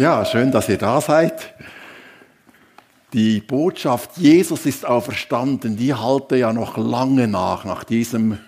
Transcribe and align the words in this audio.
Ja, 0.00 0.24
schön, 0.24 0.50
dass 0.50 0.66
ihr 0.70 0.78
da 0.78 1.02
seid. 1.02 1.52
Die 3.12 3.40
Botschaft, 3.40 4.16
Jesus 4.16 4.64
ist 4.64 4.86
auferstanden, 4.86 5.76
die 5.76 5.92
halte 5.92 6.36
ja 6.36 6.54
noch 6.54 6.78
lange 6.78 7.28
nach, 7.28 7.66
nach 7.66 7.84
diesem 7.84 8.38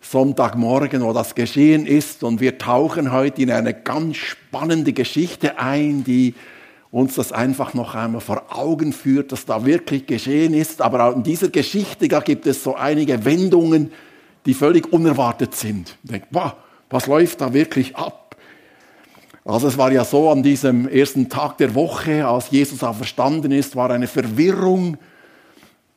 Sonntagmorgen, 0.00 1.02
wo 1.02 1.12
das 1.12 1.34
geschehen 1.34 1.84
ist. 1.84 2.24
Und 2.24 2.40
wir 2.40 2.56
tauchen 2.56 3.12
heute 3.12 3.42
in 3.42 3.50
eine 3.50 3.74
ganz 3.74 4.16
spannende 4.16 4.94
Geschichte 4.94 5.58
ein, 5.58 6.02
die 6.02 6.32
uns 6.90 7.16
das 7.16 7.30
einfach 7.30 7.74
noch 7.74 7.94
einmal 7.94 8.22
vor 8.22 8.44
Augen 8.56 8.94
führt, 8.94 9.32
dass 9.32 9.44
da 9.44 9.66
wirklich 9.66 10.06
geschehen 10.06 10.54
ist. 10.54 10.80
Aber 10.80 11.04
auch 11.04 11.14
in 11.14 11.24
dieser 11.24 11.50
Geschichte, 11.50 12.08
da 12.08 12.20
gibt 12.20 12.46
es 12.46 12.64
so 12.64 12.74
einige 12.74 13.26
Wendungen, 13.26 13.92
die 14.46 14.54
völlig 14.54 14.90
unerwartet 14.90 15.54
sind. 15.54 15.98
Denkt, 16.04 16.28
wow, 16.30 16.54
was 16.88 17.06
läuft 17.06 17.42
da 17.42 17.52
wirklich 17.52 17.94
ab? 17.96 18.25
Also 19.46 19.68
es 19.68 19.78
war 19.78 19.92
ja 19.92 20.04
so, 20.04 20.28
an 20.28 20.42
diesem 20.42 20.88
ersten 20.88 21.28
Tag 21.28 21.58
der 21.58 21.76
Woche, 21.76 22.26
als 22.26 22.50
Jesus 22.50 22.82
auch 22.82 22.96
verstanden 22.96 23.52
ist, 23.52 23.76
war 23.76 23.90
eine 23.90 24.08
Verwirrung. 24.08 24.96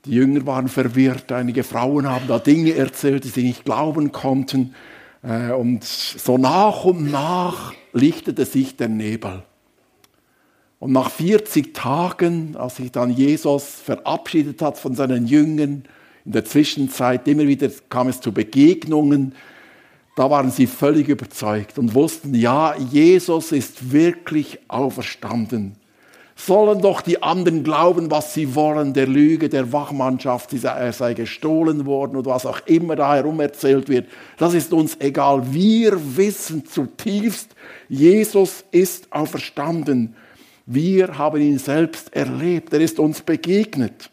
Die 0.05 0.11
Jünger 0.11 0.45
waren 0.45 0.67
verwirrt, 0.67 1.31
einige 1.31 1.63
Frauen 1.63 2.07
haben 2.07 2.27
da 2.27 2.37
Dinge 2.37 2.75
erzählt, 2.75 3.23
die 3.23 3.29
sie 3.29 3.41
nicht 3.41 3.65
glauben 3.65 4.11
konnten. 4.11 4.75
Äh, 5.23 5.51
und 5.51 5.83
so 5.83 6.37
nach 6.37 6.85
und 6.85 7.09
nach 7.09 7.73
lichtete 7.91 8.45
sich 8.45 8.77
der 8.77 8.87
Nebel. 8.87 9.41
Und 10.77 10.91
nach 10.91 11.09
40 11.09 11.73
Tagen, 11.73 12.55
als 12.55 12.75
sich 12.75 12.91
dann 12.91 13.09
Jesus 13.09 13.65
verabschiedet 13.65 14.61
hat 14.61 14.77
von 14.77 14.93
seinen 14.93 15.25
Jüngern, 15.25 15.85
in 16.23 16.31
der 16.31 16.45
Zwischenzeit 16.45 17.27
immer 17.27 17.47
wieder 17.47 17.69
kam 17.89 18.09
es 18.09 18.21
zu 18.21 18.31
Begegnungen, 18.31 19.33
da 20.19 20.29
waren 20.29 20.51
sie 20.51 20.67
völlig 20.67 21.07
überzeugt 21.07 21.79
und 21.79 21.95
wussten, 21.95 22.35
ja, 22.35 22.75
Jesus 22.75 23.53
ist 23.53 23.93
wirklich 23.93 24.59
auferstanden. 24.67 25.77
Sollen 26.35 26.81
doch 26.81 26.99
die 26.99 27.23
anderen 27.23 27.63
glauben, 27.63 28.11
was 28.11 28.33
sie 28.33 28.53
wollen, 28.53 28.91
der 28.91 29.07
Lüge 29.07 29.47
der 29.47 29.71
Wachmannschaft, 29.71 30.51
er 30.61 30.91
sei 30.91 31.13
gestohlen 31.13 31.85
worden 31.85 32.17
oder 32.17 32.31
was 32.31 32.45
auch 32.45 32.59
immer 32.65 32.97
da 32.97 33.15
herum 33.15 33.39
erzählt 33.39 33.87
wird. 33.87 34.09
Das 34.35 34.53
ist 34.53 34.73
uns 34.73 34.97
egal. 34.99 35.53
Wir 35.53 35.97
wissen 36.17 36.65
zutiefst, 36.65 37.55
Jesus 37.87 38.65
ist 38.71 39.13
auferstanden. 39.13 40.17
Wir 40.65 41.17
haben 41.17 41.39
ihn 41.39 41.59
selbst 41.59 42.13
erlebt. 42.13 42.73
Er 42.73 42.81
ist 42.81 42.99
uns 42.99 43.21
begegnet. 43.21 44.09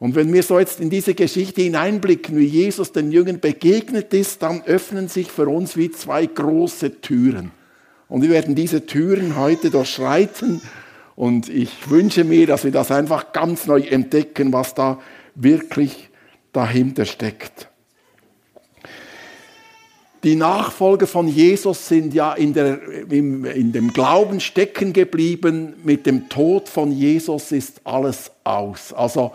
Und 0.00 0.14
wenn 0.14 0.32
wir 0.32 0.42
so 0.42 0.58
jetzt 0.58 0.80
in 0.80 0.88
diese 0.88 1.14
Geschichte 1.14 1.60
hineinblicken, 1.60 2.36
wie 2.38 2.46
Jesus 2.46 2.90
den 2.90 3.12
Jüngern 3.12 3.38
begegnet 3.38 4.14
ist, 4.14 4.42
dann 4.42 4.62
öffnen 4.64 5.08
sich 5.08 5.30
für 5.30 5.46
uns 5.46 5.76
wie 5.76 5.90
zwei 5.90 6.24
große 6.24 7.02
Türen. 7.02 7.50
Und 8.08 8.22
wir 8.22 8.30
werden 8.30 8.54
diese 8.54 8.86
Türen 8.86 9.36
heute 9.36 9.68
durchschreiten. 9.70 10.62
Und 11.16 11.50
ich 11.50 11.90
wünsche 11.90 12.24
mir, 12.24 12.46
dass 12.46 12.64
wir 12.64 12.72
das 12.72 12.90
einfach 12.90 13.32
ganz 13.32 13.66
neu 13.66 13.82
entdecken, 13.82 14.54
was 14.54 14.74
da 14.74 14.98
wirklich 15.34 16.08
dahinter 16.54 17.04
steckt. 17.04 17.68
Die 20.24 20.34
Nachfolger 20.34 21.06
von 21.06 21.28
Jesus 21.28 21.88
sind 21.88 22.14
ja 22.14 22.32
in, 22.32 22.54
der, 22.54 22.80
in, 23.10 23.72
dem 23.72 23.92
Glauben 23.92 24.40
stecken 24.40 24.94
geblieben. 24.94 25.74
Mit 25.84 26.06
dem 26.06 26.30
Tod 26.30 26.70
von 26.70 26.90
Jesus 26.90 27.52
ist 27.52 27.82
alles 27.84 28.30
aus. 28.44 28.94
Also 28.94 29.32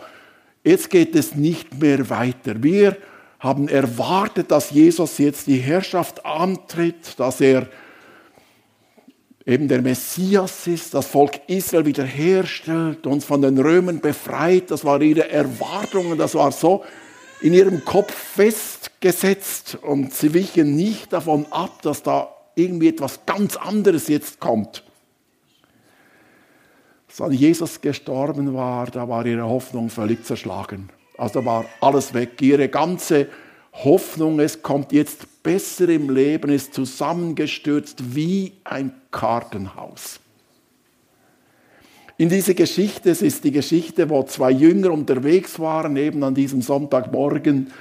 Jetzt 0.65 0.89
geht 0.89 1.15
es 1.15 1.35
nicht 1.35 1.79
mehr 1.79 2.09
weiter. 2.09 2.63
Wir 2.63 2.97
haben 3.39 3.67
erwartet, 3.67 4.49
dass 4.49 4.71
Jesus 4.71 5.19
jetzt 5.19 5.45
die 5.45 5.59
Herrschaft 5.59 6.25
antritt, 6.25 7.19
dass 7.19 7.39
er 7.39 7.67
eben 9.45 9.67
der 9.67 9.83
Messias 9.83 10.65
ist, 10.65 10.95
das 10.95 11.05
Volk 11.05 11.39
Israel 11.45 11.85
wiederherstellt, 11.85 13.05
uns 13.05 13.25
von 13.25 13.43
den 13.43 13.59
Römern 13.59 13.99
befreit. 13.99 14.71
Das 14.71 14.83
war 14.83 14.99
ihre 15.03 15.29
Erwartungen, 15.29 16.17
das 16.17 16.33
war 16.33 16.51
so 16.51 16.83
in 17.41 17.53
ihrem 17.53 17.85
Kopf 17.85 18.11
festgesetzt 18.11 19.77
und 19.83 20.15
sie 20.15 20.33
wichen 20.33 20.75
nicht 20.75 21.13
davon 21.13 21.45
ab, 21.51 21.83
dass 21.83 22.01
da 22.01 22.33
irgendwie 22.55 22.87
etwas 22.87 23.19
ganz 23.27 23.55
anderes 23.55 24.07
jetzt 24.07 24.39
kommt. 24.39 24.83
Als 27.19 27.35
Jesus 27.35 27.81
gestorben 27.81 28.53
war, 28.53 28.87
da 28.87 29.07
war 29.07 29.25
ihre 29.25 29.47
Hoffnung 29.47 29.89
völlig 29.89 30.25
zerschlagen. 30.25 30.89
Also 31.17 31.45
war 31.45 31.65
alles 31.79 32.13
weg. 32.13 32.41
Ihre 32.41 32.67
ganze 32.67 33.27
Hoffnung, 33.71 34.39
es 34.39 34.61
kommt 34.61 34.91
jetzt 34.91 35.43
besser 35.43 35.87
im 35.89 36.09
Leben, 36.09 36.51
ist 36.51 36.73
zusammengestürzt 36.73 38.15
wie 38.15 38.53
ein 38.63 38.91
Kartenhaus. 39.11 40.19
In 42.17 42.29
dieser 42.29 42.53
Geschichte, 42.53 43.09
es 43.09 43.21
ist 43.21 43.43
die 43.43 43.51
Geschichte, 43.51 44.09
wo 44.09 44.23
zwei 44.23 44.51
Jünger 44.51 44.91
unterwegs 44.91 45.59
waren, 45.59 45.97
eben 45.97 46.23
an 46.23 46.33
diesem 46.33 46.61
Sonntagmorgen, 46.61 47.71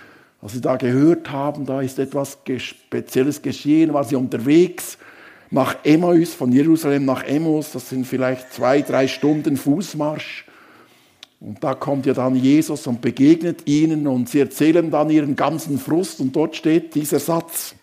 als 0.43 0.53
sie 0.53 0.61
da 0.61 0.77
gehört 0.77 1.31
haben, 1.31 1.67
da 1.67 1.81
ist 1.81 1.99
etwas 1.99 2.39
Spezielles 2.59 3.41
geschehen, 3.43 3.95
war 3.95 4.05
sie 4.05 4.17
unterwegs 4.17 4.99
nach 5.55 5.77
Emmaus, 5.85 6.35
von 6.35 6.51
Jerusalem 6.51 7.05
nach 7.05 7.23
Emmaus, 7.23 7.71
das 7.71 7.89
sind 7.89 8.09
vielleicht 8.09 8.53
zwei, 8.53 8.83
drei 8.83 9.07
Stunden 9.07 9.57
Fußmarsch. 9.57 10.47
Und 11.39 11.63
da 11.63 11.75
kommt 11.75 12.07
ja 12.07 12.13
dann 12.13 12.35
Jesus 12.35 12.89
und 12.89 13.01
begegnet 13.01 13.69
ihnen 13.69 14.09
und 14.09 14.29
sie 14.29 14.41
erzählen 14.41 14.91
dann 14.91 15.11
ihren 15.11 15.37
ganzen 15.37 15.79
Frust 15.79 16.19
und 16.19 16.35
dort 16.35 16.57
steht 16.57 16.97
dieser 16.97 17.21
Satz. 17.21 17.77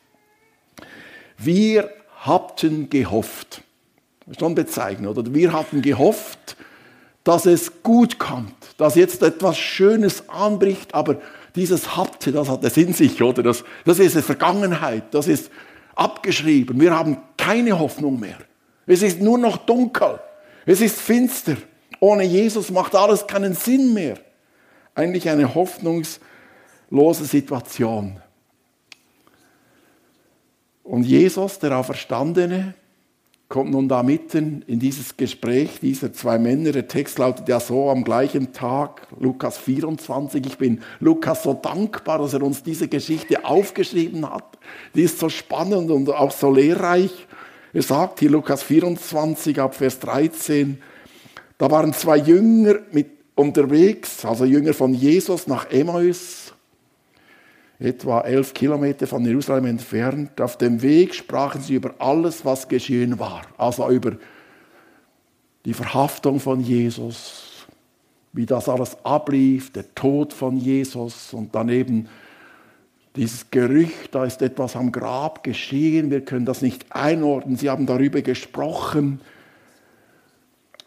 Wir 1.37 1.89
hatten 2.17 2.89
gehofft. 2.89 3.61
Schon 4.37 4.53
bezeichnet, 4.53 5.07
oder? 5.17 5.33
Wir 5.33 5.53
hatten 5.53 5.81
gehofft, 5.81 6.57
dass 7.23 7.45
es 7.45 7.83
gut 7.83 8.19
kommt, 8.19 8.53
dass 8.77 8.95
jetzt 8.95 9.23
etwas 9.23 9.57
Schönes 9.57 10.27
anbricht, 10.27 10.93
aber 10.93 11.21
dieses 11.55 11.95
hatte, 11.95 12.33
das 12.33 12.49
hat 12.49 12.65
es 12.65 12.75
in 12.75 12.93
sich, 12.93 13.21
oder? 13.21 13.43
Das, 13.43 13.63
das 13.85 13.99
ist 13.99 14.17
Vergangenheit, 14.19 15.13
das 15.13 15.27
ist 15.27 15.51
abgeschrieben. 15.95 16.79
Wir 16.79 16.95
haben 16.95 17.17
keine 17.37 17.79
Hoffnung 17.79 18.19
mehr. 18.19 18.37
Es 18.85 19.01
ist 19.01 19.21
nur 19.21 19.37
noch 19.37 19.57
dunkel. 19.57 20.19
Es 20.65 20.81
ist 20.81 20.99
finster. 20.99 21.57
Ohne 21.99 22.23
Jesus 22.23 22.71
macht 22.71 22.95
alles 22.95 23.27
keinen 23.27 23.53
Sinn 23.53 23.93
mehr. 23.93 24.17
Eigentlich 24.95 25.29
eine 25.29 25.53
hoffnungslose 25.53 27.25
Situation. 27.25 28.19
Und 30.83 31.03
Jesus, 31.03 31.59
der 31.59 31.77
Auferstandene, 31.77 32.73
kommt 33.51 33.71
nun 33.71 33.89
da 33.89 34.01
mitten 34.01 34.63
in 34.65 34.79
dieses 34.79 35.17
Gespräch 35.17 35.81
dieser 35.81 36.13
zwei 36.13 36.39
Männer. 36.39 36.71
Der 36.71 36.87
Text 36.87 37.19
lautet 37.19 37.49
ja 37.49 37.59
so 37.59 37.89
am 37.89 38.05
gleichen 38.05 38.53
Tag, 38.53 39.05
Lukas 39.19 39.57
24. 39.57 40.45
Ich 40.45 40.57
bin 40.57 40.79
Lukas 41.01 41.43
so 41.43 41.53
dankbar, 41.53 42.19
dass 42.19 42.33
er 42.33 42.43
uns 42.43 42.63
diese 42.63 42.87
Geschichte 42.87 43.43
aufgeschrieben 43.43 44.27
hat. 44.27 44.57
Die 44.95 45.01
ist 45.01 45.19
so 45.19 45.27
spannend 45.27 45.91
und 45.91 46.09
auch 46.09 46.31
so 46.31 46.49
lehrreich. 46.49 47.27
Er 47.73 47.81
sagt 47.81 48.21
hier 48.21 48.31
Lukas 48.31 48.63
24 48.63 49.59
ab 49.59 49.75
Vers 49.75 49.99
13, 49.99 50.81
da 51.57 51.69
waren 51.69 51.93
zwei 51.93 52.17
Jünger 52.17 52.79
mit 52.93 53.09
unterwegs, 53.35 54.23
also 54.23 54.45
Jünger 54.45 54.73
von 54.73 54.93
Jesus 54.93 55.47
nach 55.47 55.69
Emmaus 55.69 56.50
etwa 57.81 58.21
elf 58.21 58.53
Kilometer 58.53 59.07
von 59.07 59.25
Jerusalem 59.25 59.65
entfernt. 59.65 60.39
Auf 60.39 60.57
dem 60.57 60.81
Weg 60.83 61.15
sprachen 61.15 61.61
sie 61.61 61.73
über 61.73 61.95
alles, 61.97 62.45
was 62.45 62.67
geschehen 62.67 63.17
war. 63.17 63.41
Also 63.57 63.89
über 63.89 64.17
die 65.65 65.73
Verhaftung 65.73 66.39
von 66.39 66.61
Jesus, 66.61 67.65
wie 68.33 68.45
das 68.45 68.69
alles 68.69 68.97
ablief, 69.03 69.71
der 69.71 69.93
Tod 69.95 70.31
von 70.31 70.57
Jesus 70.57 71.33
und 71.33 71.55
daneben 71.55 72.07
dieses 73.15 73.49
Gerücht, 73.49 74.13
da 74.13 74.25
ist 74.25 74.41
etwas 74.41 74.75
am 74.75 74.91
Grab 74.91 75.43
geschehen, 75.43 76.11
wir 76.11 76.21
können 76.21 76.45
das 76.45 76.61
nicht 76.61 76.85
einordnen. 76.91 77.57
Sie 77.57 77.69
haben 77.69 77.85
darüber 77.85 78.21
gesprochen. 78.21 79.19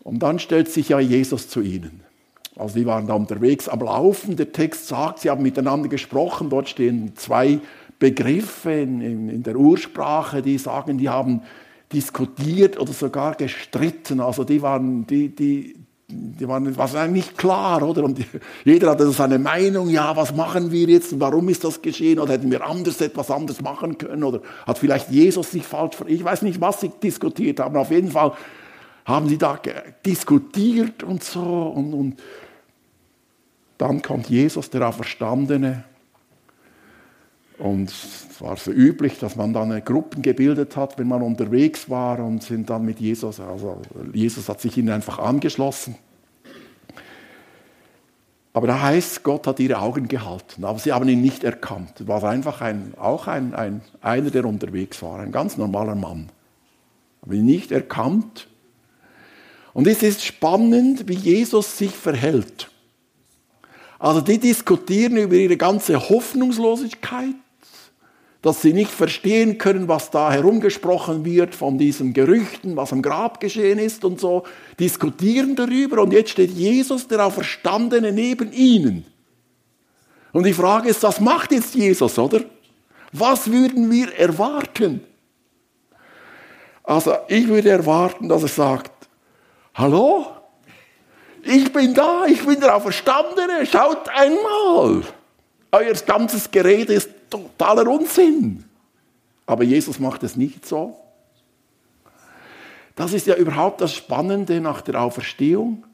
Und 0.03 0.21
dann 0.21 0.39
stellt 0.39 0.71
sich 0.71 0.91
ja 0.91 1.01
Jesus 1.01 1.49
zu 1.49 1.61
ihnen. 1.61 2.03
Also 2.57 2.77
die 2.79 2.87
waren 2.87 3.07
da 3.07 3.15
unterwegs 3.15 3.69
am 3.69 3.81
Laufen. 3.81 4.37
Der 4.37 4.53
Text 4.53 4.87
sagt, 4.89 5.21
sie 5.21 5.31
haben 5.31 5.43
miteinander 5.43 5.89
gesprochen. 5.89 6.51
Dort 6.51 6.69
stehen 6.69 7.13
zwei 7.17 7.59
Begriffe 7.99 8.73
in, 8.73 9.01
in, 9.01 9.29
in 9.29 9.43
der 9.43 9.57
Ursprache, 9.57 10.43
die 10.43 10.59
sagen, 10.59 10.99
die 10.99 11.09
haben 11.09 11.43
diskutiert 11.93 12.79
oder 12.79 12.93
sogar 12.93 13.35
gestritten. 13.35 14.21
Also 14.21 14.45
die 14.45 14.63
waren, 14.63 15.07
die, 15.07 15.35
die, 15.35 15.77
die 16.09 16.49
waren 16.49 16.77
wahrscheinlich 16.77 17.27
nicht 17.27 17.39
klar, 17.39 17.83
oder? 17.83 18.05
Und 18.05 18.19
jeder 18.65 18.91
hatte 18.91 19.11
seine 19.11 19.39
Meinung, 19.39 19.89
ja, 19.89 20.17
was 20.17 20.35
machen 20.35 20.71
wir 20.71 20.87
jetzt 20.89 21.19
warum 21.19 21.49
ist 21.49 21.65
das 21.65 21.83
geschehen 21.83 22.19
oder 22.19 22.35
hätten 22.35 22.51
wir 22.51 22.67
anders 22.67 23.01
etwas 23.01 23.31
anders 23.31 23.63
machen 23.63 23.99
können 23.99 24.23
oder 24.23 24.41
hat 24.67 24.79
vielleicht 24.79 25.11
Jesus 25.11 25.53
sich 25.53 25.65
falsch, 25.65 25.97
ich 26.07 26.23
weiß 26.23 26.43
nicht, 26.43 26.61
was 26.61 26.81
sie 26.81 26.91
diskutiert 27.03 27.61
haben, 27.61 27.77
auf 27.77 27.91
jeden 27.91 28.11
Fall 28.11 28.33
haben 29.05 29.29
sie 29.29 29.39
da 29.39 29.59
diskutiert 30.05 31.03
und 31.03 31.23
so 31.23 31.41
und, 31.41 31.95
und 31.95 32.17
dann 33.79 34.03
kommt 34.03 34.29
Jesus, 34.29 34.71
der 34.71 34.89
Auferstandene. 34.89 35.85
Und 37.59 37.91
es 37.91 38.41
war 38.41 38.57
so 38.57 38.73
üblich, 38.73 39.19
dass 39.19 39.37
man 39.37 39.53
dann 39.53 39.85
Gruppen 39.85 40.23
gebildet 40.23 40.77
hat, 40.77 40.99
wenn 40.99 41.09
man 41.09 41.23
unterwegs 41.23 41.89
war 41.89 42.19
und 42.19 42.43
sind 42.43 42.69
dann 42.69 42.85
mit 42.85 43.01
Jesus, 43.01 43.39
also 43.39 43.81
Jesus 44.13 44.49
hat 44.49 44.61
sich 44.61 44.77
ihnen 44.77 44.91
einfach 44.91 45.19
angeschlossen. 45.19 45.97
Aber 48.53 48.69
da 48.69 48.81
heißt, 48.81 49.25
Gott 49.25 49.49
hat 49.49 49.59
ihre 49.59 49.79
Augen 49.79 50.07
gehalten, 50.07 50.65
aber 50.65 50.79
sie 50.79 50.93
haben 50.93 51.09
ihn 51.09 51.21
nicht 51.21 51.43
erkannt. 51.43 52.07
War 52.07 52.23
einfach 52.23 52.61
ein, 52.61 52.95
auch 52.97 53.27
ein, 53.27 53.53
ein, 53.53 53.83
einer, 54.01 54.31
der 54.31 54.45
unterwegs 54.45 55.03
war, 55.03 55.19
ein 55.19 55.33
ganz 55.33 55.57
normaler 55.57 55.97
Mann. 55.97 56.31
Aber 57.23 57.35
ihn 57.35 57.47
nicht 57.47 57.73
erkannt. 57.73 58.47
Und 59.73 59.89
es 59.89 60.05
ist 60.05 60.25
spannend, 60.25 61.09
wie 61.09 61.15
Jesus 61.15 61.79
sich 61.79 61.91
verhält. 61.91 62.71
Also 64.05 64.21
die 64.21 64.37
diskutieren 64.37 65.17
über 65.17 65.35
ihre 65.35 65.57
ganze 65.57 66.11
Hoffnungslosigkeit, 66.11 67.37
dass 68.43 68.61
sie 68.61 68.75
nicht 68.75 68.91
verstehen 68.91 69.57
können, 69.57 69.89
was 69.89 70.11
da 70.11 70.31
herumgesprochen 70.31 71.25
wird 71.25 71.55
von 71.55 71.79
diesen 71.79 72.13
Gerüchten, 72.13 72.77
was 72.77 72.93
am 72.93 73.01
Grab 73.01 73.41
geschehen 73.41 73.79
ist 73.79 74.05
und 74.05 74.21
so, 74.21 74.43
diskutieren 74.79 75.57
darüber 75.57 76.03
und 76.03 76.13
jetzt 76.13 76.33
steht 76.33 76.51
Jesus, 76.51 77.09
der 77.09 77.25
Auferstandene, 77.25 78.13
neben 78.13 78.53
ihnen. 78.53 79.07
Und 80.33 80.45
die 80.45 80.53
Frage 80.53 80.91
ist, 80.91 81.03
was 81.03 81.19
macht 81.19 81.53
jetzt 81.53 81.75
Jesus, 81.75 82.19
oder? 82.19 82.43
Was 83.13 83.51
würden 83.51 83.91
wir 83.91 84.15
erwarten? 84.19 85.01
Also 86.83 87.15
ich 87.29 87.49
würde 87.49 87.71
erwarten, 87.71 88.29
dass 88.29 88.43
er 88.43 88.49
sagt, 88.49 89.09
hallo, 89.73 90.27
ich 91.47 91.73
bin 91.73 91.95
da, 91.95 92.27
ich 92.27 92.45
bin 92.45 92.61
der 92.61 92.77
Auferstandene, 92.77 93.67
schaut 93.67 94.09
einmal. 94.09 95.03
Euer 95.73 95.95
ganzes 96.07 96.51
Gerede 96.51 96.95
ist 96.95 97.11
totaler 97.31 97.89
Unsinn. 97.89 98.65
Aber 99.47 99.65
Jesus 99.65 99.99
macht 99.99 100.23
es 100.23 100.37
nicht 100.37 100.67
so. 100.67 100.97
Das 102.97 103.13
ist 103.13 103.27
ja 103.27 103.35
überhaupt 103.35 103.81
das 103.81 103.95
Spannende 103.95 104.61
nach 104.61 104.81
der 104.81 105.01
Auferstehung. 105.01 105.85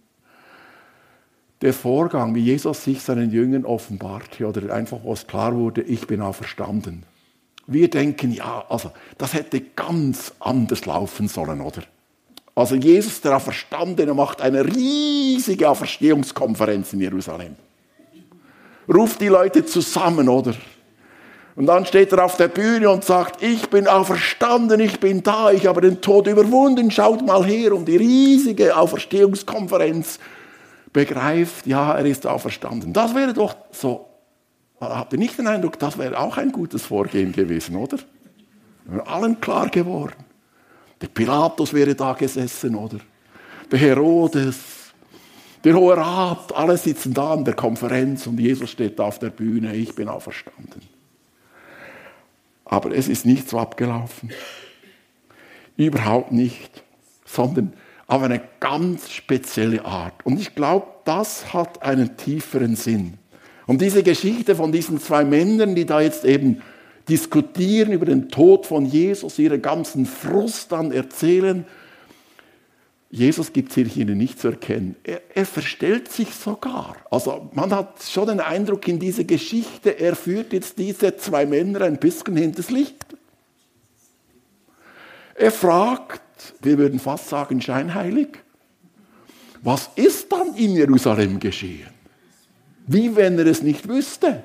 Der 1.62 1.72
Vorgang, 1.72 2.34
wie 2.34 2.40
Jesus 2.40 2.84
sich 2.84 3.02
seinen 3.02 3.30
Jüngern 3.30 3.64
offenbart, 3.64 4.40
oder 4.40 4.72
einfach, 4.72 4.98
wo 5.02 5.12
es 5.12 5.26
klar 5.26 5.54
wurde, 5.54 5.82
ich 5.82 6.06
bin 6.06 6.20
auferstanden. 6.20 7.04
Wir 7.66 7.88
denken, 7.88 8.32
ja, 8.32 8.64
also, 8.68 8.90
das 9.18 9.34
hätte 9.34 9.60
ganz 9.60 10.32
anders 10.40 10.86
laufen 10.86 11.28
sollen, 11.28 11.60
oder? 11.60 11.82
Also, 12.54 12.74
Jesus, 12.74 13.20
der 13.20 13.36
Auferstandene, 13.36 14.14
macht 14.14 14.42
eine 14.42 14.64
riesige 14.64 15.68
Auferstehungskonferenz 15.68 16.92
in 16.92 17.00
Jerusalem. 17.00 17.56
Ruft 18.92 19.20
die 19.20 19.28
Leute 19.28 19.64
zusammen, 19.64 20.28
oder? 20.28 20.54
Und 21.56 21.66
dann 21.66 21.84
steht 21.84 22.12
er 22.12 22.24
auf 22.24 22.36
der 22.36 22.48
Bühne 22.48 22.90
und 22.90 23.04
sagt, 23.04 23.42
ich 23.42 23.68
bin 23.68 23.86
auferstanden, 23.86 24.80
ich 24.80 24.98
bin 24.98 25.22
da, 25.22 25.50
ich 25.50 25.66
habe 25.66 25.80
den 25.80 26.00
Tod 26.00 26.26
überwunden, 26.26 26.90
schaut 26.90 27.24
mal 27.26 27.44
her. 27.44 27.74
Und 27.74 27.86
die 27.86 27.96
riesige 27.96 28.76
Auferstehungskonferenz 28.76 30.18
begreift, 30.92 31.66
ja, 31.66 31.92
er 31.94 32.06
ist 32.06 32.26
auferstanden. 32.26 32.92
Das 32.92 33.14
wäre 33.14 33.32
doch 33.32 33.54
so, 33.72 34.06
habt 34.80 35.12
ihr 35.12 35.18
nicht 35.18 35.38
den 35.38 35.46
Eindruck, 35.46 35.78
das 35.78 35.98
wäre 35.98 36.18
auch 36.18 36.36
ein 36.36 36.50
gutes 36.52 36.82
Vorgehen 36.82 37.32
gewesen, 37.32 37.76
oder? 37.76 37.98
Allen 39.06 39.40
klar 39.40 39.68
geworden. 39.68 40.14
Der 41.00 41.08
Pilatus 41.08 41.72
wäre 41.72 41.94
da 41.94 42.12
gesessen, 42.12 42.74
oder? 42.74 42.98
Der 43.70 43.78
Herodes, 43.78 44.92
der 45.64 45.74
Hohe 45.74 45.96
Rat, 45.96 46.54
alle 46.54 46.76
sitzen 46.76 47.14
da 47.14 47.32
an 47.32 47.44
der 47.44 47.54
Konferenz 47.54 48.26
und 48.26 48.38
Jesus 48.38 48.70
steht 48.70 48.98
da 48.98 49.04
auf 49.04 49.18
der 49.18 49.30
Bühne, 49.30 49.74
ich 49.74 49.94
bin 49.94 50.08
auferstanden. 50.08 50.82
Aber 52.64 52.94
es 52.94 53.08
ist 53.08 53.26
nicht 53.26 53.48
so 53.48 53.58
abgelaufen. 53.58 54.30
Überhaupt 55.76 56.32
nicht. 56.32 56.82
Sondern 57.24 57.72
auf 58.06 58.22
eine 58.22 58.40
ganz 58.58 59.10
spezielle 59.10 59.84
Art. 59.84 60.14
Und 60.24 60.40
ich 60.40 60.54
glaube, 60.54 60.86
das 61.04 61.52
hat 61.52 61.82
einen 61.82 62.16
tieferen 62.16 62.76
Sinn. 62.76 63.14
Und 63.66 63.80
diese 63.80 64.02
Geschichte 64.02 64.56
von 64.56 64.72
diesen 64.72 65.00
zwei 65.00 65.24
Männern, 65.24 65.74
die 65.74 65.86
da 65.86 66.00
jetzt 66.00 66.24
eben 66.24 66.62
diskutieren 67.10 67.92
über 67.92 68.06
den 68.06 68.28
Tod 68.28 68.66
von 68.66 68.86
Jesus, 68.86 69.38
ihre 69.38 69.58
ganzen 69.58 70.06
Frust 70.06 70.72
dann 70.72 70.92
erzählen, 70.92 71.66
Jesus 73.12 73.52
gibt 73.52 73.72
sich 73.72 73.96
ihnen 73.96 74.16
nicht 74.16 74.38
zu 74.38 74.48
erkennen. 74.48 74.94
Er, 75.02 75.20
er, 75.34 75.44
verstellt 75.44 76.12
sich 76.12 76.32
sogar. 76.32 76.94
Also 77.10 77.50
man 77.54 77.74
hat 77.74 78.00
schon 78.04 78.28
den 78.28 78.40
Eindruck 78.40 78.86
in 78.86 79.00
dieser 79.00 79.24
Geschichte, 79.24 79.98
er 79.98 80.14
führt 80.14 80.52
jetzt 80.52 80.78
diese 80.78 81.16
zwei 81.16 81.44
Männer 81.44 81.82
ein 81.82 81.98
bisschen 81.98 82.36
hinters 82.36 82.70
Licht. 82.70 83.04
Er 85.34 85.50
fragt, 85.50 86.22
wir 86.62 86.78
würden 86.78 87.00
fast 87.00 87.28
sagen 87.28 87.60
scheinheilig, 87.60 88.38
was 89.62 89.90
ist 89.96 90.30
dann 90.30 90.54
in 90.54 90.76
Jerusalem 90.76 91.40
geschehen? 91.40 91.88
Wie 92.86 93.16
wenn 93.16 93.38
er 93.38 93.46
es 93.46 93.62
nicht 93.62 93.88
wüsste. 93.88 94.44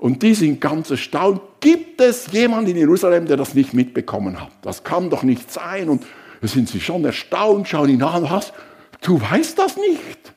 Und 0.00 0.22
die 0.22 0.32
sind 0.32 0.62
ganz 0.62 0.90
erstaunt. 0.90 1.42
Gibt 1.60 2.00
es 2.00 2.32
jemanden 2.32 2.70
in 2.70 2.78
Jerusalem, 2.78 3.26
der 3.26 3.36
das 3.36 3.52
nicht 3.52 3.74
mitbekommen 3.74 4.40
hat? 4.40 4.50
Das 4.62 4.82
kann 4.82 5.10
doch 5.10 5.22
nicht 5.22 5.52
sein. 5.52 5.90
Und 5.90 6.06
da 6.40 6.48
sind 6.48 6.70
sie 6.70 6.80
schon 6.80 7.04
erstaunt, 7.04 7.68
schauen 7.68 7.90
ihn 7.90 8.02
an, 8.02 8.22
was? 8.22 8.54
Du 9.02 9.20
weißt 9.20 9.58
das 9.58 9.76
nicht. 9.76 10.32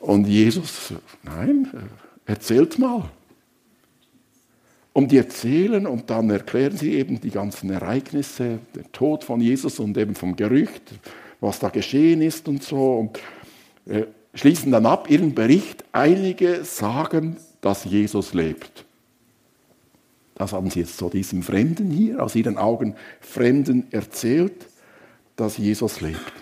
Und 0.00 0.26
Jesus, 0.26 0.92
nein, 1.22 1.70
erzählt 2.26 2.76
mal. 2.80 3.08
Und 4.92 5.12
die 5.12 5.18
erzählen 5.18 5.86
und 5.86 6.10
dann 6.10 6.28
erklären 6.30 6.76
sie 6.76 6.94
eben 6.94 7.20
die 7.20 7.30
ganzen 7.30 7.70
Ereignisse, 7.70 8.58
den 8.74 8.90
Tod 8.90 9.22
von 9.22 9.40
Jesus 9.40 9.78
und 9.78 9.96
eben 9.96 10.16
vom 10.16 10.34
Gerücht, 10.34 10.82
was 11.38 11.60
da 11.60 11.68
geschehen 11.68 12.20
ist 12.20 12.48
und 12.48 12.64
so. 12.64 12.94
Und 12.94 13.20
äh, 13.86 14.06
schließen 14.38 14.70
dann 14.70 14.86
ab 14.86 15.10
ihren 15.10 15.34
Bericht. 15.34 15.84
Einige 15.92 16.64
sagen, 16.64 17.36
dass 17.60 17.84
Jesus 17.84 18.34
lebt. 18.34 18.84
Das 20.36 20.52
haben 20.52 20.70
sie 20.70 20.80
jetzt 20.80 20.96
so 20.96 21.08
diesem 21.08 21.42
Fremden 21.42 21.90
hier, 21.90 22.22
aus 22.22 22.36
ihren 22.36 22.56
Augen 22.56 22.94
Fremden 23.20 23.88
erzählt, 23.90 24.66
dass 25.34 25.56
Jesus 25.56 26.00
lebt. 26.00 26.32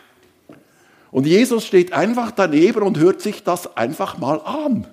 Und 1.10 1.26
Jesus 1.26 1.64
steht 1.64 1.94
einfach 1.94 2.30
daneben 2.30 2.82
und 2.82 2.98
hört 2.98 3.22
sich 3.22 3.42
das 3.42 3.76
einfach 3.76 4.18
mal 4.18 4.40
an. 4.42 4.86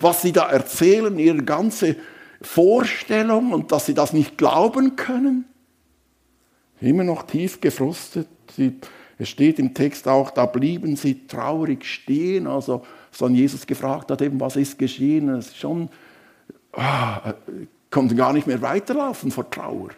Was 0.00 0.22
sie 0.22 0.32
da 0.32 0.48
erzählen, 0.48 1.18
ihre 1.18 1.42
ganze 1.42 1.96
Vorstellung 2.40 3.52
und 3.52 3.72
dass 3.72 3.84
sie 3.84 3.94
das 3.94 4.14
nicht 4.14 4.38
glauben 4.38 4.96
können. 4.96 5.44
Immer 6.80 7.04
noch 7.04 7.24
tief 7.24 7.60
gefrustet. 7.60 8.28
Sie, 8.56 8.76
es 9.18 9.28
steht 9.28 9.58
im 9.58 9.74
Text 9.74 10.06
auch, 10.06 10.30
da 10.30 10.46
blieben 10.46 10.94
sie 10.94 11.26
traurig 11.26 11.84
stehen. 11.84 12.46
Also, 12.46 12.84
sondern 13.10 13.36
Jesus 13.36 13.66
gefragt 13.66 14.10
hat 14.10 14.22
eben, 14.22 14.38
was 14.38 14.56
ist 14.56 14.78
geschehen. 14.78 15.28
Es 15.30 15.48
ist 15.48 15.58
schon 15.58 15.88
ah, 16.72 17.34
konnten 17.90 18.16
gar 18.16 18.32
nicht 18.32 18.46
mehr 18.46 18.62
weiterlaufen 18.62 19.30
vor 19.30 19.50
Trauer. 19.50 19.90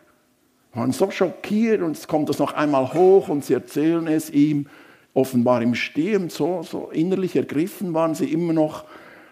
Waren 0.72 0.92
so 0.92 1.10
schockiert 1.10 1.82
und 1.82 1.96
es 1.96 2.08
kommt 2.08 2.28
das 2.28 2.38
noch 2.38 2.52
einmal 2.52 2.94
hoch 2.94 3.28
und 3.28 3.44
sie 3.44 3.54
erzählen 3.54 4.06
es 4.06 4.30
ihm, 4.30 4.66
offenbar 5.12 5.60
im 5.60 5.74
Stehen, 5.74 6.30
so, 6.30 6.62
so 6.62 6.90
innerlich 6.90 7.34
ergriffen 7.34 7.92
waren 7.94 8.14
sie 8.14 8.32
immer 8.32 8.52
noch 8.52 8.84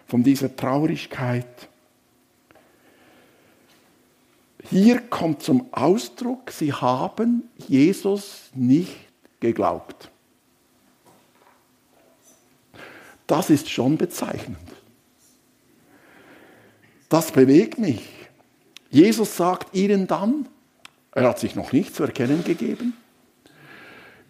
von 0.07 0.23
dieser 0.23 0.53
Traurigkeit. 0.53 1.69
Hier 4.69 4.99
kommt 4.99 5.41
zum 5.41 5.67
Ausdruck, 5.71 6.51
sie 6.51 6.73
haben 6.73 7.43
Jesus 7.67 8.49
nicht 8.53 9.08
geglaubt. 9.39 10.09
Das 13.27 13.49
ist 13.49 13.69
schon 13.69 13.97
bezeichnend. 13.97 14.57
Das 17.09 17.31
bewegt 17.31 17.77
mich. 17.77 18.07
Jesus 18.89 19.37
sagt 19.37 19.75
ihnen 19.75 20.07
dann, 20.07 20.47
er 21.11 21.27
hat 21.27 21.39
sich 21.39 21.55
noch 21.55 21.71
nicht 21.71 21.95
zu 21.95 22.03
erkennen 22.03 22.43
gegeben, 22.43 22.97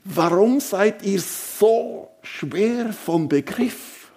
warum 0.04 0.60
seid 0.60 1.04
ihr 1.04 1.22
so 1.22 2.10
schwer 2.22 2.92
vom 2.94 3.30
Begriff? 3.30 4.12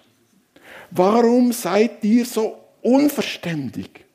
Warum 0.91 1.51
seid 1.53 2.03
ihr 2.03 2.25
so 2.25 2.57
unverständig? 2.81 4.05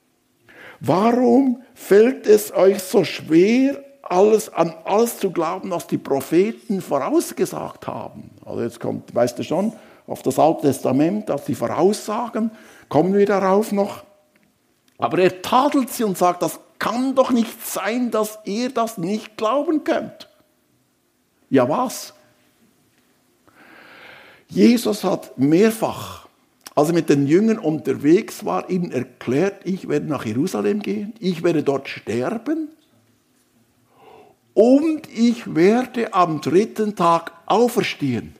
Warum 0.80 1.62
fällt 1.75 2.26
es 2.26 2.52
euch 2.52 2.78
so 2.80 3.04
schwer, 3.04 3.82
alles, 4.10 4.52
an 4.52 4.74
alles 4.84 5.18
zu 5.18 5.30
glauben, 5.30 5.70
was 5.70 5.86
die 5.86 5.98
Propheten 5.98 6.80
vorausgesagt 6.80 7.86
haben? 7.86 8.30
Also 8.44 8.62
jetzt 8.62 8.80
kommt, 8.80 9.14
weißt 9.14 9.38
du 9.38 9.42
schon, 9.42 9.72
auf 10.06 10.22
das 10.22 10.38
Alte 10.38 10.62
Testament, 10.62 11.28
dass 11.28 11.44
die 11.44 11.54
Voraussagen, 11.54 12.50
kommen 12.88 13.14
wir 13.14 13.26
darauf 13.26 13.72
noch. 13.72 14.04
Aber 14.96 15.18
er 15.18 15.42
tadelt 15.42 15.90
sie 15.90 16.04
und 16.04 16.16
sagt, 16.16 16.42
das 16.42 16.58
kann 16.78 17.14
doch 17.14 17.30
nicht 17.30 17.64
sein, 17.66 18.10
dass 18.10 18.38
ihr 18.44 18.70
das 18.70 18.98
nicht 18.98 19.36
glauben 19.36 19.84
könnt. 19.84 20.28
Ja 21.50 21.68
was? 21.68 22.14
Jesus 24.48 25.04
hat 25.04 25.36
mehrfach, 25.38 26.26
als 26.74 26.88
er 26.88 26.94
mit 26.94 27.10
den 27.10 27.26
Jüngern 27.26 27.58
unterwegs 27.58 28.44
war, 28.44 28.70
ihnen 28.70 28.92
erklärt, 28.92 29.60
ich 29.64 29.88
werde 29.88 30.06
nach 30.06 30.24
Jerusalem 30.24 30.80
gehen, 30.80 31.14
ich 31.18 31.42
werde 31.42 31.62
dort 31.62 31.88
sterben 31.88 32.68
und 34.55 35.09
ich 35.12 35.55
werde 35.55 36.12
am 36.14 36.40
dritten 36.40 36.97
Tag 36.97 37.33
auferstehen. 37.47 38.35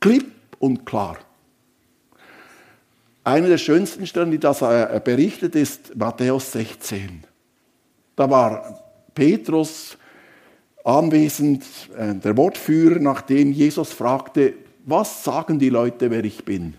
Klipp 0.00 0.32
und 0.58 0.86
klar. 0.86 1.18
Eine 3.22 3.48
der 3.48 3.58
schönsten 3.58 4.06
Stellen, 4.06 4.30
die 4.30 4.38
das 4.38 4.62
äh, 4.62 5.00
berichtet, 5.04 5.54
ist 5.54 5.94
Matthäus 5.94 6.52
16. 6.52 7.24
Da 8.16 8.30
war 8.30 8.80
Petrus 9.14 9.98
anwesend, 10.84 11.64
äh, 11.96 12.14
der 12.14 12.36
Wortführer, 12.36 12.98
nachdem 12.98 13.52
Jesus 13.52 13.92
fragte, 13.92 14.54
was 14.86 15.22
sagen 15.22 15.58
die 15.58 15.68
Leute, 15.68 16.10
wer 16.10 16.24
ich 16.24 16.44
bin? 16.44 16.74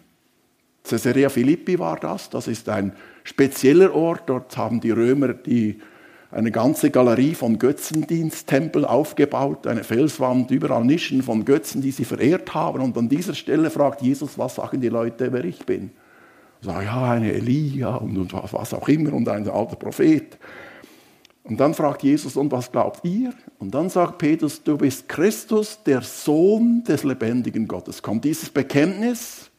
Caesarea 0.83 1.29
Philippi 1.29 1.77
war 1.77 1.97
das. 1.97 2.29
Das 2.29 2.47
ist 2.47 2.67
ein 2.67 2.93
spezieller 3.23 3.93
Ort. 3.93 4.23
Dort 4.25 4.57
haben 4.57 4.81
die 4.81 4.91
Römer 4.91 5.33
die, 5.33 5.79
eine 6.31 6.51
ganze 6.51 6.91
Galerie 6.91 7.35
von 7.35 7.59
Götzendiensttempel 7.59 8.85
aufgebaut, 8.85 9.67
eine 9.67 9.83
Felswand, 9.83 10.49
überall 10.49 10.85
Nischen 10.85 11.23
von 11.23 11.43
Götzen, 11.43 11.81
die 11.81 11.91
sie 11.91 12.05
verehrt 12.05 12.53
haben. 12.53 12.81
Und 12.81 12.97
an 12.97 13.09
dieser 13.09 13.35
Stelle 13.35 13.69
fragt 13.69 14.01
Jesus, 14.01 14.37
was 14.37 14.55
sagen 14.55 14.79
die 14.79 14.89
Leute, 14.89 15.33
wer 15.33 15.43
ich 15.43 15.65
bin? 15.65 15.91
Sag, 16.61 16.85
ja, 16.85 17.11
eine 17.11 17.33
Elia 17.33 17.95
und, 17.95 18.17
und 18.17 18.33
was 18.33 18.73
auch 18.73 18.87
immer 18.87 19.13
und 19.13 19.27
ein 19.27 19.49
alter 19.49 19.75
Prophet. 19.75 20.37
Und 21.43 21.59
dann 21.59 21.73
fragt 21.73 22.03
Jesus, 22.03 22.37
und 22.37 22.51
was 22.51 22.71
glaubt 22.71 23.03
ihr? 23.03 23.33
Und 23.59 23.73
dann 23.73 23.89
sagt 23.89 24.19
Petrus, 24.19 24.63
du 24.63 24.77
bist 24.77 25.09
Christus, 25.09 25.79
der 25.83 26.01
Sohn 26.01 26.83
des 26.83 27.03
lebendigen 27.03 27.67
Gottes. 27.67 28.01
Kommt 28.01 28.23
dieses 28.23 28.49
Bekenntnis? 28.49 29.49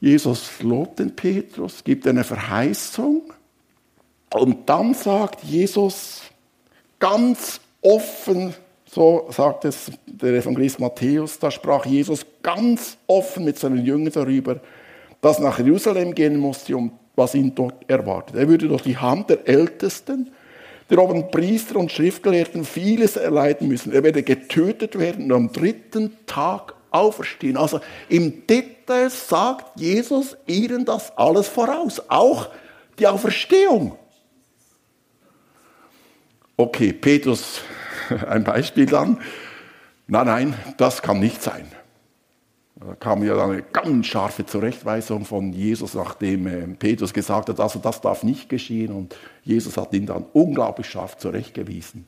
Jesus 0.00 0.60
lobt 0.60 0.98
den 0.98 1.16
Petrus, 1.16 1.82
gibt 1.82 2.06
eine 2.06 2.24
Verheißung 2.24 3.22
und 4.34 4.68
dann 4.68 4.94
sagt 4.94 5.44
Jesus 5.44 6.22
ganz 6.98 7.60
offen, 7.80 8.54
so 8.86 9.26
sagt 9.30 9.64
es 9.64 9.90
der 10.06 10.34
Evangelist 10.34 10.80
Matthäus, 10.80 11.38
da 11.38 11.50
sprach 11.50 11.86
Jesus 11.86 12.26
ganz 12.42 12.96
offen 13.06 13.44
mit 13.44 13.58
seinen 13.58 13.84
Jüngern 13.84 14.12
darüber, 14.12 14.60
dass 15.20 15.38
nach 15.38 15.58
Jerusalem 15.58 16.14
gehen 16.14 16.36
musste, 16.36 16.76
um 16.76 16.92
was 17.16 17.34
ihn 17.34 17.54
dort 17.54 17.88
erwartet. 17.88 18.36
Er 18.36 18.48
würde 18.48 18.68
durch 18.68 18.82
die 18.82 18.96
Hand 18.96 19.30
der 19.30 19.46
Ältesten, 19.46 20.30
der 20.90 20.98
oben 20.98 21.30
Priester 21.30 21.76
und 21.76 21.92
Schriftgelehrten 21.92 22.64
vieles 22.64 23.16
erleiden 23.16 23.68
müssen. 23.68 23.92
Er 23.92 24.02
werde 24.02 24.22
getötet 24.22 24.98
werden 24.98 25.26
und 25.26 25.32
am 25.32 25.52
dritten 25.52 26.16
Tag 26.26 26.74
auferstehen. 26.90 27.56
Also 27.56 27.80
im 28.08 28.46
Detail 28.46 29.10
sagt 29.10 29.78
Jesus 29.78 30.36
ihnen 30.46 30.84
das 30.84 31.16
alles 31.16 31.48
voraus, 31.48 32.02
auch 32.08 32.48
die 32.98 33.06
Auferstehung. 33.06 33.96
Okay, 36.56 36.92
Petrus, 36.92 37.60
ein 38.28 38.44
Beispiel 38.44 38.86
dann. 38.86 39.18
Nein, 40.06 40.26
nein, 40.26 40.54
das 40.76 41.02
kann 41.02 41.18
nicht 41.18 41.42
sein. 41.42 41.66
Da 42.76 42.94
kam 42.96 43.24
ja 43.24 43.42
eine 43.42 43.62
ganz 43.62 44.06
scharfe 44.06 44.44
Zurechtweisung 44.44 45.24
von 45.24 45.52
Jesus, 45.52 45.94
nachdem 45.94 46.46
äh, 46.46 46.66
Petrus 46.74 47.12
gesagt 47.12 47.48
hat, 47.48 47.58
also 47.60 47.78
das 47.78 48.00
darf 48.00 48.22
nicht 48.24 48.48
geschehen. 48.48 48.92
Und 48.92 49.16
Jesus 49.42 49.76
hat 49.76 49.92
ihn 49.94 50.06
dann 50.06 50.26
unglaublich 50.32 50.88
scharf 50.88 51.16
zurechtgewiesen. 51.16 52.06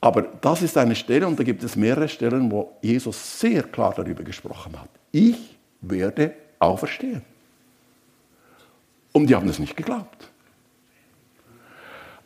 Aber 0.00 0.22
das 0.22 0.62
ist 0.62 0.76
eine 0.78 0.96
Stelle, 0.96 1.28
und 1.28 1.38
da 1.38 1.44
gibt 1.44 1.62
es 1.62 1.76
mehrere 1.76 2.08
Stellen, 2.08 2.50
wo 2.50 2.76
Jesus 2.80 3.38
sehr 3.38 3.62
klar 3.62 3.92
darüber 3.94 4.24
gesprochen 4.24 4.80
hat. 4.80 4.88
Ich 5.12 5.56
werde 5.80 6.34
auferstehen. 6.58 7.22
Und 9.12 9.28
die 9.28 9.36
haben 9.36 9.48
es 9.48 9.58
nicht 9.58 9.76
geglaubt. 9.76 10.31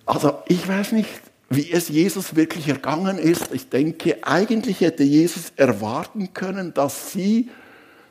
Also 0.07 0.39
ich 0.47 0.67
weiß 0.67 0.93
nicht, 0.93 1.11
wie 1.51 1.71
es 1.71 1.89
Jesus 1.89 2.35
wirklich 2.35 2.69
ergangen 2.69 3.19
ist. 3.19 3.53
Ich 3.53 3.69
denke, 3.69 4.19
eigentlich 4.23 4.81
hätte 4.81 5.03
Jesus 5.03 5.53
erwarten 5.57 6.33
können, 6.33 6.73
dass 6.73 7.13
sie, 7.13 7.51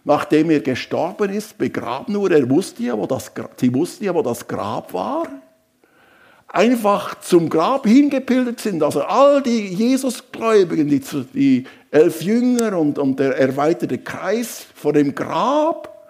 nachdem 0.03 0.49
er 0.51 0.59
gestorben 0.59 1.31
ist, 1.31 1.57
begraben 1.57 2.15
wurde. 2.15 2.37
Er 2.37 2.49
wusste 2.49 2.83
ja, 2.83 2.97
wo 2.97 3.07
das, 3.07 3.31
sie 3.57 3.73
wussten 3.73 4.05
ja, 4.05 4.13
wo 4.13 4.21
das 4.21 4.47
Grab 4.47 4.93
war 4.93 5.27
einfach 6.55 7.19
zum 7.19 7.49
Grab 7.49 7.85
hingepilgert 7.85 8.61
sind. 8.61 8.81
Also 8.81 9.03
all 9.03 9.43
die 9.43 9.67
Jesusgläubigen, 9.67 10.87
die, 10.87 11.01
die 11.33 11.67
elf 11.91 12.21
Jünger 12.21 12.79
und, 12.79 12.97
und 12.97 13.19
der 13.19 13.37
erweiterte 13.37 13.97
Kreis 13.97 14.65
vor 14.73 14.93
dem 14.93 15.13
Grab, 15.13 16.09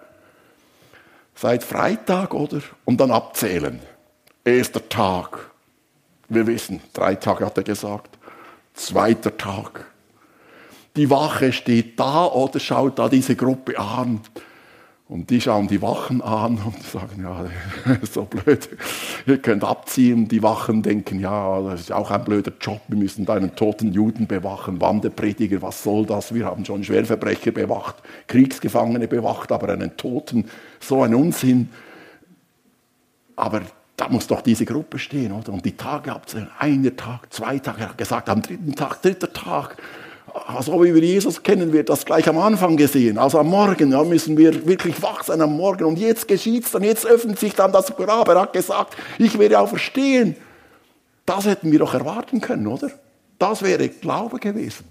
seit 1.34 1.64
Freitag 1.64 2.32
oder? 2.32 2.60
Und 2.84 3.00
dann 3.00 3.10
abzählen. 3.10 3.80
Erster 4.44 4.88
Tag. 4.88 5.50
Wir 6.28 6.46
wissen, 6.46 6.80
drei 6.92 7.14
Tage 7.14 7.44
hat 7.46 7.56
er 7.56 7.62
gesagt. 7.62 8.18
Zweiter 8.74 9.36
Tag. 9.36 9.86
Die 10.96 11.10
Wache 11.10 11.52
steht 11.52 11.98
da 12.00 12.26
oder 12.26 12.58
schaut 12.58 12.98
da 12.98 13.08
diese 13.08 13.36
Gruppe 13.36 13.78
an. 13.78 14.20
Und 15.08 15.30
die 15.30 15.40
schauen 15.40 15.68
die 15.68 15.80
Wachen 15.82 16.20
an 16.20 16.58
und 16.64 16.82
sagen, 16.82 17.22
ja, 17.22 17.46
so 18.10 18.24
blöd, 18.24 18.68
ihr 19.24 19.38
könnt 19.38 19.62
abziehen. 19.62 20.26
Die 20.26 20.42
Wachen 20.42 20.82
denken, 20.82 21.20
ja, 21.20 21.62
das 21.62 21.82
ist 21.82 21.92
auch 21.92 22.10
ein 22.10 22.24
blöder 22.24 22.52
Job, 22.60 22.80
wir 22.88 22.98
müssen 22.98 23.24
da 23.24 23.34
einen 23.34 23.54
toten 23.54 23.92
Juden 23.92 24.26
bewachen, 24.26 24.80
Wanderprediger, 24.80 25.62
was 25.62 25.84
soll 25.84 26.06
das? 26.06 26.34
Wir 26.34 26.46
haben 26.46 26.64
schon 26.64 26.82
Schwerverbrecher 26.82 27.52
bewacht, 27.52 27.96
Kriegsgefangene 28.26 29.06
bewacht, 29.06 29.52
aber 29.52 29.68
einen 29.68 29.96
Toten, 29.96 30.50
so 30.80 31.04
ein 31.04 31.14
Unsinn. 31.14 31.68
Aber 33.36 33.62
da 33.96 34.08
muss 34.08 34.26
doch 34.26 34.42
diese 34.42 34.64
Gruppe 34.64 34.98
stehen, 34.98 35.32
oder? 35.32 35.52
Und 35.52 35.64
die 35.64 35.76
Tage 35.76 36.12
abzählen, 36.12 36.50
einer 36.58 36.94
Tag, 36.96 37.32
zwei 37.32 37.58
Tage, 37.58 37.80
er 37.80 37.88
hat 37.90 37.98
gesagt, 37.98 38.28
am 38.28 38.42
dritten 38.42 38.74
Tag, 38.74 39.00
dritter 39.02 39.32
Tag 39.32 39.76
so 40.60 40.82
wie 40.82 40.94
wir 40.94 41.02
Jesus 41.02 41.42
kennen, 41.42 41.72
wird 41.72 41.88
das 41.88 42.04
gleich 42.04 42.28
am 42.28 42.38
Anfang 42.38 42.76
gesehen. 42.76 43.18
Also 43.18 43.38
am 43.38 43.48
Morgen 43.48 43.92
ja, 43.92 44.02
müssen 44.04 44.36
wir 44.36 44.66
wirklich 44.66 45.02
wach 45.02 45.22
sein 45.22 45.40
am 45.40 45.56
Morgen. 45.56 45.84
Und 45.84 45.98
jetzt 45.98 46.28
geschieht 46.28 46.64
es 46.64 46.72
dann, 46.72 46.82
jetzt 46.82 47.06
öffnet 47.06 47.38
sich 47.38 47.54
dann 47.54 47.72
das 47.72 47.94
Grab. 47.96 48.28
Er 48.28 48.40
hat 48.40 48.52
gesagt, 48.52 48.96
ich 49.18 49.38
werde 49.38 49.58
auch 49.58 49.68
verstehen. 49.68 50.36
Das 51.24 51.46
hätten 51.46 51.72
wir 51.72 51.78
doch 51.78 51.94
erwarten 51.94 52.40
können, 52.40 52.66
oder? 52.66 52.90
Das 53.38 53.62
wäre 53.62 53.88
Glaube 53.88 54.38
gewesen. 54.38 54.84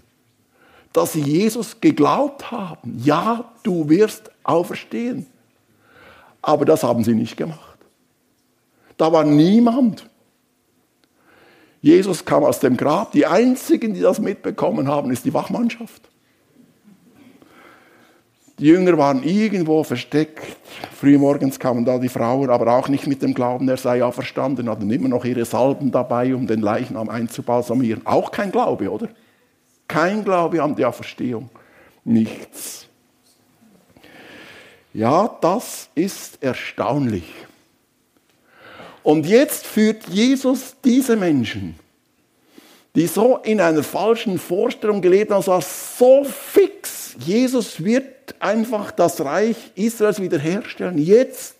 Dass 0.92 1.12
sie 1.12 1.20
Jesus 1.20 1.80
geglaubt 1.80 2.50
haben. 2.50 3.00
Ja, 3.04 3.52
du 3.62 3.88
wirst 3.88 4.30
auferstehen. 4.42 5.26
Aber 6.42 6.64
das 6.64 6.82
haben 6.82 7.04
sie 7.04 7.14
nicht 7.14 7.36
gemacht. 7.36 7.65
Da 8.96 9.12
war 9.12 9.24
niemand, 9.24 10.08
Jesus 11.86 12.24
kam 12.24 12.42
aus 12.42 12.58
dem 12.58 12.76
Grab. 12.76 13.12
Die 13.12 13.26
einzigen, 13.26 13.94
die 13.94 14.00
das 14.00 14.18
mitbekommen 14.18 14.88
haben, 14.88 15.12
ist 15.12 15.24
die 15.24 15.32
Wachmannschaft. 15.32 16.02
Die 18.58 18.66
Jünger 18.66 18.98
waren 18.98 19.22
irgendwo 19.22 19.84
versteckt. 19.84 20.42
Frühmorgens 20.98 21.60
kamen 21.60 21.84
da 21.84 21.98
die 21.98 22.08
Frauen, 22.08 22.50
aber 22.50 22.72
auch 22.72 22.88
nicht 22.88 23.06
mit 23.06 23.22
dem 23.22 23.34
Glauben, 23.34 23.68
er 23.68 23.76
sei 23.76 23.98
ja 23.98 24.10
verstanden, 24.10 24.68
hatten 24.68 24.90
immer 24.90 25.08
noch 25.08 25.24
ihre 25.24 25.44
Salben 25.44 25.92
dabei, 25.92 26.34
um 26.34 26.48
den 26.48 26.60
Leichnam 26.60 27.08
einzubalsamieren. 27.08 28.06
Auch 28.06 28.32
kein 28.32 28.50
Glaube, 28.50 28.90
oder? 28.90 29.08
Kein 29.86 30.24
Glaube 30.24 30.62
an 30.62 30.74
die 30.74 30.84
Auferstehung. 30.84 31.50
Nichts. 32.02 32.88
Ja, 34.92 35.36
das 35.40 35.90
ist 35.94 36.42
erstaunlich. 36.42 37.45
Und 39.06 39.24
jetzt 39.24 39.64
führt 39.64 40.08
Jesus 40.08 40.74
diese 40.84 41.14
Menschen, 41.14 41.76
die 42.96 43.06
so 43.06 43.36
in 43.36 43.60
einer 43.60 43.84
falschen 43.84 44.36
Vorstellung 44.36 45.00
gelebt 45.00 45.30
haben, 45.30 45.44
so 45.44 46.24
fix, 46.24 47.14
Jesus 47.20 47.84
wird 47.84 48.34
einfach 48.40 48.90
das 48.90 49.24
Reich 49.24 49.54
Israels 49.76 50.20
wiederherstellen. 50.20 50.98
Jetzt 50.98 51.54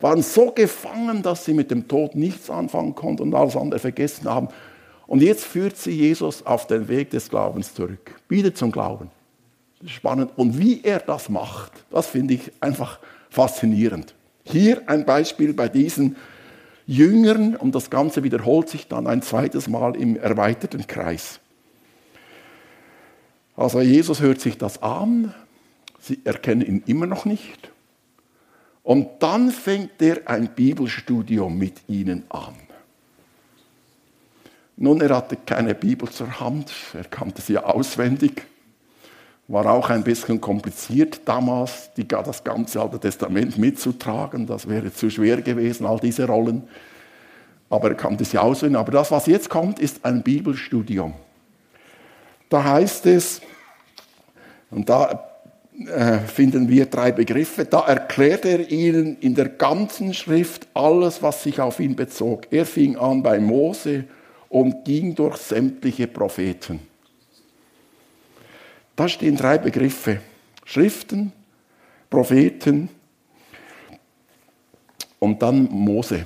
waren 0.00 0.22
so 0.22 0.52
gefangen, 0.52 1.22
dass 1.22 1.44
sie 1.44 1.52
mit 1.52 1.70
dem 1.70 1.86
Tod 1.86 2.14
nichts 2.14 2.48
anfangen 2.48 2.94
konnten 2.94 3.24
und 3.24 3.34
alles 3.34 3.56
andere 3.56 3.78
vergessen 3.78 4.26
haben. 4.26 4.48
Und 5.06 5.20
jetzt 5.20 5.44
führt 5.44 5.76
sie 5.76 5.90
Jesus 5.90 6.46
auf 6.46 6.66
den 6.66 6.88
Weg 6.88 7.10
des 7.10 7.28
Glaubens 7.28 7.74
zurück, 7.74 8.18
wieder 8.30 8.54
zum 8.54 8.72
Glauben. 8.72 9.10
Spannend. 9.84 10.30
Und 10.36 10.58
wie 10.58 10.80
er 10.82 11.00
das 11.00 11.28
macht, 11.28 11.72
das 11.90 12.06
finde 12.06 12.32
ich 12.32 12.50
einfach 12.60 13.00
faszinierend. 13.28 14.14
Hier 14.44 14.80
ein 14.86 15.04
Beispiel 15.04 15.52
bei 15.52 15.68
diesen 15.68 16.16
Jüngern 16.86 17.56
und 17.56 17.74
das 17.74 17.90
Ganze 17.90 18.22
wiederholt 18.22 18.68
sich 18.68 18.88
dann 18.88 19.06
ein 19.06 19.22
zweites 19.22 19.68
Mal 19.68 19.96
im 19.96 20.16
erweiterten 20.16 20.86
Kreis. 20.86 21.40
Also 23.56 23.80
Jesus 23.80 24.20
hört 24.20 24.40
sich 24.40 24.58
das 24.58 24.82
an, 24.82 25.32
sie 26.00 26.20
erkennen 26.24 26.62
ihn 26.62 26.82
immer 26.86 27.06
noch 27.06 27.24
nicht. 27.24 27.70
Und 28.82 29.08
dann 29.20 29.50
fängt 29.50 30.02
er 30.02 30.28
ein 30.28 30.54
Bibelstudium 30.54 31.56
mit 31.56 31.88
ihnen 31.88 32.24
an. 32.28 32.54
Nun, 34.76 35.00
er 35.00 35.16
hatte 35.16 35.36
keine 35.36 35.74
Bibel 35.74 36.10
zur 36.10 36.40
Hand, 36.40 36.72
er 36.92 37.04
kannte 37.04 37.40
sie 37.40 37.56
auswendig. 37.58 38.42
War 39.46 39.66
auch 39.66 39.90
ein 39.90 40.02
bisschen 40.02 40.40
kompliziert 40.40 41.20
damals, 41.26 41.90
die, 41.96 42.08
das 42.08 42.42
ganze 42.44 42.80
Alte 42.80 42.98
Testament 42.98 43.58
mitzutragen. 43.58 44.46
Das 44.46 44.68
wäre 44.68 44.92
zu 44.92 45.10
schwer 45.10 45.42
gewesen, 45.42 45.84
all 45.84 46.00
diese 46.00 46.26
Rollen. 46.26 46.62
Aber 47.68 47.88
er 47.88 47.94
kannte 47.94 48.24
sie 48.24 48.38
auswendig. 48.38 48.78
Aber 48.78 48.92
das, 48.92 49.10
was 49.10 49.26
jetzt 49.26 49.50
kommt, 49.50 49.78
ist 49.78 50.04
ein 50.04 50.22
Bibelstudium. 50.22 51.12
Da 52.48 52.64
heißt 52.64 53.06
es, 53.06 53.42
und 54.70 54.88
da 54.88 55.28
äh, 55.86 56.18
finden 56.18 56.68
wir 56.68 56.86
drei 56.86 57.12
Begriffe. 57.12 57.64
Da 57.64 57.80
erklärt 57.80 58.44
er 58.44 58.70
ihnen 58.70 59.18
in 59.20 59.34
der 59.34 59.48
ganzen 59.48 60.14
Schrift 60.14 60.68
alles, 60.72 61.22
was 61.22 61.42
sich 61.42 61.60
auf 61.60 61.80
ihn 61.80 61.96
bezog. 61.96 62.46
Er 62.50 62.64
fing 62.64 62.96
an 62.96 63.22
bei 63.22 63.38
Mose 63.40 64.04
und 64.48 64.84
ging 64.84 65.14
durch 65.14 65.36
sämtliche 65.36 66.06
Propheten. 66.06 66.93
Da 68.96 69.08
stehen 69.08 69.36
drei 69.36 69.58
Begriffe. 69.58 70.20
Schriften, 70.64 71.32
Propheten 72.08 72.88
und 75.18 75.42
dann 75.42 75.68
Mose. 75.70 76.24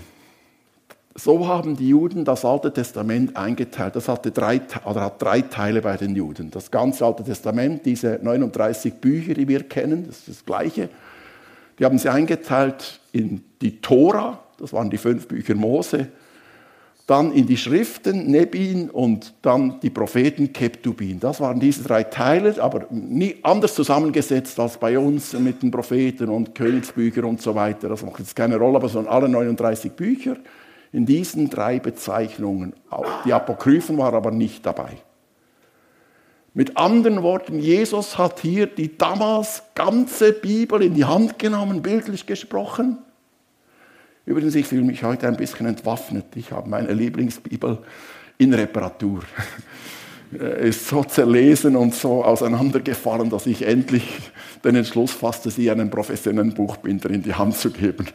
So 1.15 1.49
haben 1.49 1.77
die 1.77 1.89
Juden 1.89 2.25
das 2.25 2.45
Alte 2.45 2.73
Testament 2.73 3.37
eingeteilt. 3.37 3.97
Das 3.97 4.07
hatte 4.07 4.31
drei, 4.31 4.61
oder 4.85 5.01
hat 5.01 5.21
drei 5.21 5.41
Teile 5.41 5.83
bei 5.83 5.97
den 5.97 6.15
Juden. 6.15 6.51
Das 6.51 6.71
ganze 6.71 7.05
Alte 7.05 7.25
Testament, 7.25 7.85
diese 7.87 8.21
39 8.23 8.95
Bücher, 8.95 9.35
die 9.35 9.49
wir 9.49 9.65
kennen, 9.65 10.07
das 10.07 10.19
ist 10.19 10.29
das 10.29 10.45
Gleiche. 10.45 10.89
Die 11.79 11.85
haben 11.85 11.99
sie 11.99 12.09
eingeteilt 12.09 13.01
in 13.13 13.43
die 13.61 13.81
Tora, 13.81 14.41
das 14.59 14.73
waren 14.73 14.91
die 14.91 14.99
fünf 14.99 15.27
Bücher 15.27 15.57
Mose, 15.57 16.09
dann 17.09 17.33
in 17.33 17.47
die 17.47 17.57
Schriften, 17.57 18.31
Nebin 18.31 18.91
und 18.91 19.33
dann 19.41 19.81
die 19.81 19.89
Propheten, 19.89 20.53
Keptubin. 20.53 21.19
Das 21.19 21.41
waren 21.41 21.59
diese 21.59 21.83
drei 21.83 22.03
Teile, 22.05 22.63
aber 22.63 22.85
nie 22.91 23.37
anders 23.43 23.75
zusammengesetzt 23.75 24.61
als 24.61 24.77
bei 24.77 24.99
uns 24.99 25.33
mit 25.33 25.63
den 25.63 25.71
Propheten 25.71 26.29
und 26.29 26.55
Königsbüchern 26.55 27.25
und 27.25 27.41
so 27.41 27.55
weiter. 27.55 27.89
Das 27.89 28.05
macht 28.05 28.19
jetzt 28.19 28.37
keine 28.37 28.59
Rolle, 28.59 28.77
aber 28.77 28.89
es 28.89 28.95
waren 28.95 29.09
alle 29.09 29.27
39 29.27 29.93
Bücher 29.93 30.37
in 30.93 31.07
diesen 31.07 31.49
drei 31.49 31.79
Bezeichnungen. 31.79 32.75
Die 33.25 33.33
Apokryphen 33.33 33.97
waren 33.97 34.15
aber 34.15 34.31
nicht 34.31 34.67
dabei. 34.67 34.99
Mit 36.53 36.77
anderen 36.77 37.23
Worten, 37.23 37.59
Jesus 37.59 38.19
hat 38.19 38.41
hier 38.41 38.67
die 38.67 38.99
damals 38.99 39.63
ganze 39.75 40.35
Bibel 40.35 40.83
in 40.83 40.93
die 40.93 41.07
Hand 41.07 41.39
genommen, 41.39 41.81
bildlich 41.81 42.27
gesprochen 42.27 42.99
Übrigens, 44.29 44.55
ich 44.57 44.67
fühle 44.67 44.83
mich 44.83 45.03
heute 45.03 45.27
ein 45.27 45.39
bisschen 45.39 45.65
entwaffnet. 45.65 46.27
Ich 46.35 46.53
habe 46.53 46.69
meine 46.69 46.93
Lieblingsbibel 46.93 47.79
in 48.37 48.53
Reparatur. 48.53 49.23
Ist 50.61 50.87
so 50.87 51.03
zerlesen 51.03 51.75
und 51.75 51.95
so 51.95 52.23
auseinandergefahren, 52.23 53.31
dass 53.31 53.47
ich 53.47 53.67
endlich 53.67 54.07
den 54.63 54.77
Entschluss 54.77 55.13
fasste, 55.13 55.51
sie 55.51 55.71
einen 55.71 55.89
professionellen 55.89 56.53
Buchbinder 56.53 57.09
in 57.09 57.23
die 57.23 57.33
Hand 57.33 57.57
zu 57.57 57.71
geben. 57.71 58.07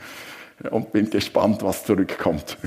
Und 0.69 0.91
bin 0.91 1.09
gespannt, 1.09 1.63
was 1.63 1.83
zurückkommt. 1.83 2.59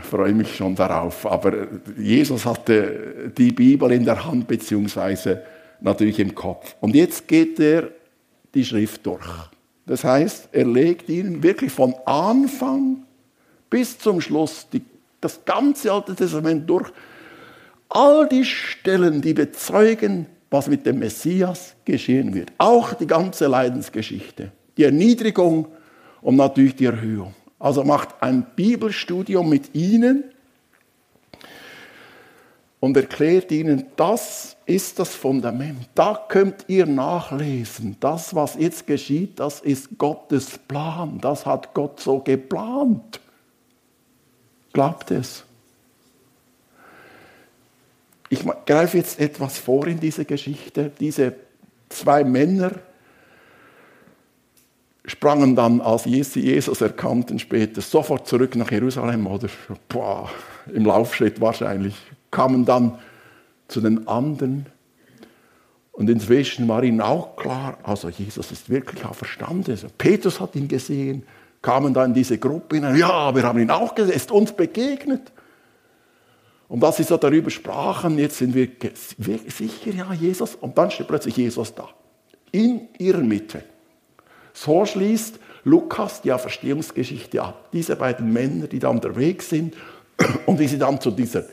Ich 0.00 0.08
freue 0.08 0.32
mich 0.32 0.54
schon 0.54 0.76
darauf. 0.76 1.26
Aber 1.26 1.66
Jesus 1.98 2.46
hatte 2.46 3.32
die 3.36 3.50
Bibel 3.50 3.90
in 3.90 4.04
der 4.04 4.24
Hand, 4.24 4.46
beziehungsweise 4.46 5.42
natürlich 5.80 6.20
im 6.20 6.32
Kopf. 6.36 6.76
Und 6.80 6.94
jetzt 6.94 7.26
geht 7.26 7.58
er 7.58 7.88
die 8.54 8.64
Schrift 8.64 9.04
durch. 9.04 9.26
Das 9.86 10.04
heißt, 10.04 10.48
er 10.52 10.66
legt 10.66 11.08
ihnen 11.08 11.42
wirklich 11.42 11.72
von 11.72 11.94
Anfang 12.06 13.04
bis 13.68 13.98
zum 13.98 14.20
Schluss 14.20 14.66
die, 14.72 14.82
das 15.20 15.44
ganze 15.44 15.92
Alte 15.92 16.14
Testament 16.14 16.68
durch. 16.68 16.90
All 17.88 18.28
die 18.28 18.44
Stellen, 18.44 19.20
die 19.20 19.34
bezeugen, 19.34 20.26
was 20.50 20.68
mit 20.68 20.86
dem 20.86 21.00
Messias 21.00 21.74
geschehen 21.84 22.34
wird. 22.34 22.52
Auch 22.58 22.94
die 22.94 23.06
ganze 23.06 23.46
Leidensgeschichte, 23.46 24.52
die 24.76 24.84
Erniedrigung 24.84 25.66
und 26.22 26.36
natürlich 26.36 26.76
die 26.76 26.86
Erhöhung. 26.86 27.34
Also 27.58 27.84
macht 27.84 28.10
ein 28.20 28.46
Bibelstudium 28.56 29.48
mit 29.48 29.74
ihnen 29.74 30.24
und 32.84 32.98
erklärt 32.98 33.50
ihnen, 33.50 33.86
das 33.96 34.58
ist 34.66 34.98
das 34.98 35.14
Fundament. 35.14 35.88
Da 35.94 36.22
könnt 36.28 36.66
ihr 36.68 36.84
nachlesen. 36.84 37.96
Das, 37.98 38.34
was 38.34 38.56
jetzt 38.56 38.86
geschieht, 38.86 39.40
das 39.40 39.60
ist 39.60 39.96
Gottes 39.96 40.58
Plan. 40.58 41.18
Das 41.18 41.46
hat 41.46 41.72
Gott 41.72 41.98
so 41.98 42.18
geplant. 42.18 43.20
Glaubt 44.74 45.10
es? 45.12 45.44
Ich 48.28 48.44
greife 48.66 48.98
jetzt 48.98 49.18
etwas 49.18 49.56
vor 49.56 49.86
in 49.86 49.98
diese 49.98 50.26
Geschichte. 50.26 50.92
Diese 51.00 51.36
zwei 51.88 52.22
Männer 52.22 52.72
sprangen 55.06 55.56
dann, 55.56 55.80
als 55.80 56.02
sie 56.02 56.40
Jesus 56.40 56.82
erkannten, 56.82 57.38
später 57.38 57.80
sofort 57.80 58.26
zurück 58.28 58.56
nach 58.56 58.70
Jerusalem 58.70 59.26
oder 59.26 59.48
boah, 59.88 60.28
im 60.70 60.84
Laufschritt 60.84 61.40
wahrscheinlich 61.40 61.94
kamen 62.34 62.64
dann 62.66 62.98
zu 63.68 63.80
den 63.80 64.06
anderen. 64.06 64.66
Und 65.92 66.10
inzwischen 66.10 66.68
war 66.68 66.82
ihnen 66.82 67.00
auch 67.00 67.36
klar, 67.36 67.78
also 67.84 68.08
Jesus 68.08 68.50
ist 68.50 68.68
wirklich 68.68 69.04
auferstanden. 69.04 69.70
Also 69.70 69.86
Petrus 69.96 70.40
hat 70.40 70.56
ihn 70.56 70.66
gesehen, 70.66 71.22
kamen 71.62 71.94
dann 71.94 72.12
diese 72.12 72.36
Gruppe 72.36 72.76
hinein. 72.76 72.96
Ja, 72.96 73.34
wir 73.34 73.44
haben 73.44 73.60
ihn 73.60 73.70
auch 73.70 73.94
gesehen, 73.94 74.14
ist 74.14 74.32
uns 74.32 74.52
begegnet. 74.52 75.32
Und 76.66 76.82
als 76.82 76.96
sie 76.96 77.04
so 77.04 77.16
darüber 77.16 77.50
sprachen, 77.50 78.18
jetzt 78.18 78.38
sind 78.38 78.54
wir 78.54 78.68
sicher, 79.46 79.90
ja, 79.94 80.12
Jesus. 80.12 80.56
Und 80.56 80.76
dann 80.76 80.90
steht 80.90 81.06
plötzlich 81.06 81.36
Jesus 81.36 81.72
da, 81.74 81.88
in 82.50 82.88
ihrer 82.98 83.22
Mitte. 83.22 83.62
So 84.52 84.84
schließt 84.84 85.38
Lukas 85.62 86.22
die 86.22 86.32
Auferstehungsgeschichte 86.32 87.40
ab. 87.40 87.68
Diese 87.72 87.94
beiden 87.94 88.32
Männer, 88.32 88.66
die 88.66 88.80
da 88.80 88.88
unterwegs 88.88 89.48
sind 89.48 89.74
und 90.46 90.58
wie 90.58 90.66
sie 90.66 90.78
dann 90.78 91.00
zu 91.00 91.12
dieser 91.12 91.44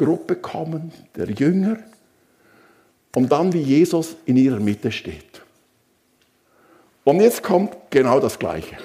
Gruppe 0.00 0.36
kommen, 0.36 0.92
der 1.14 1.28
Jünger, 1.28 1.76
und 3.14 3.30
dann 3.30 3.52
wie 3.52 3.60
Jesus 3.60 4.16
in 4.24 4.38
ihrer 4.38 4.58
Mitte 4.58 4.90
steht. 4.90 5.42
Und 7.04 7.20
jetzt 7.20 7.42
kommt 7.42 7.76
genau 7.90 8.18
das 8.18 8.38
Gleiche. 8.38 8.78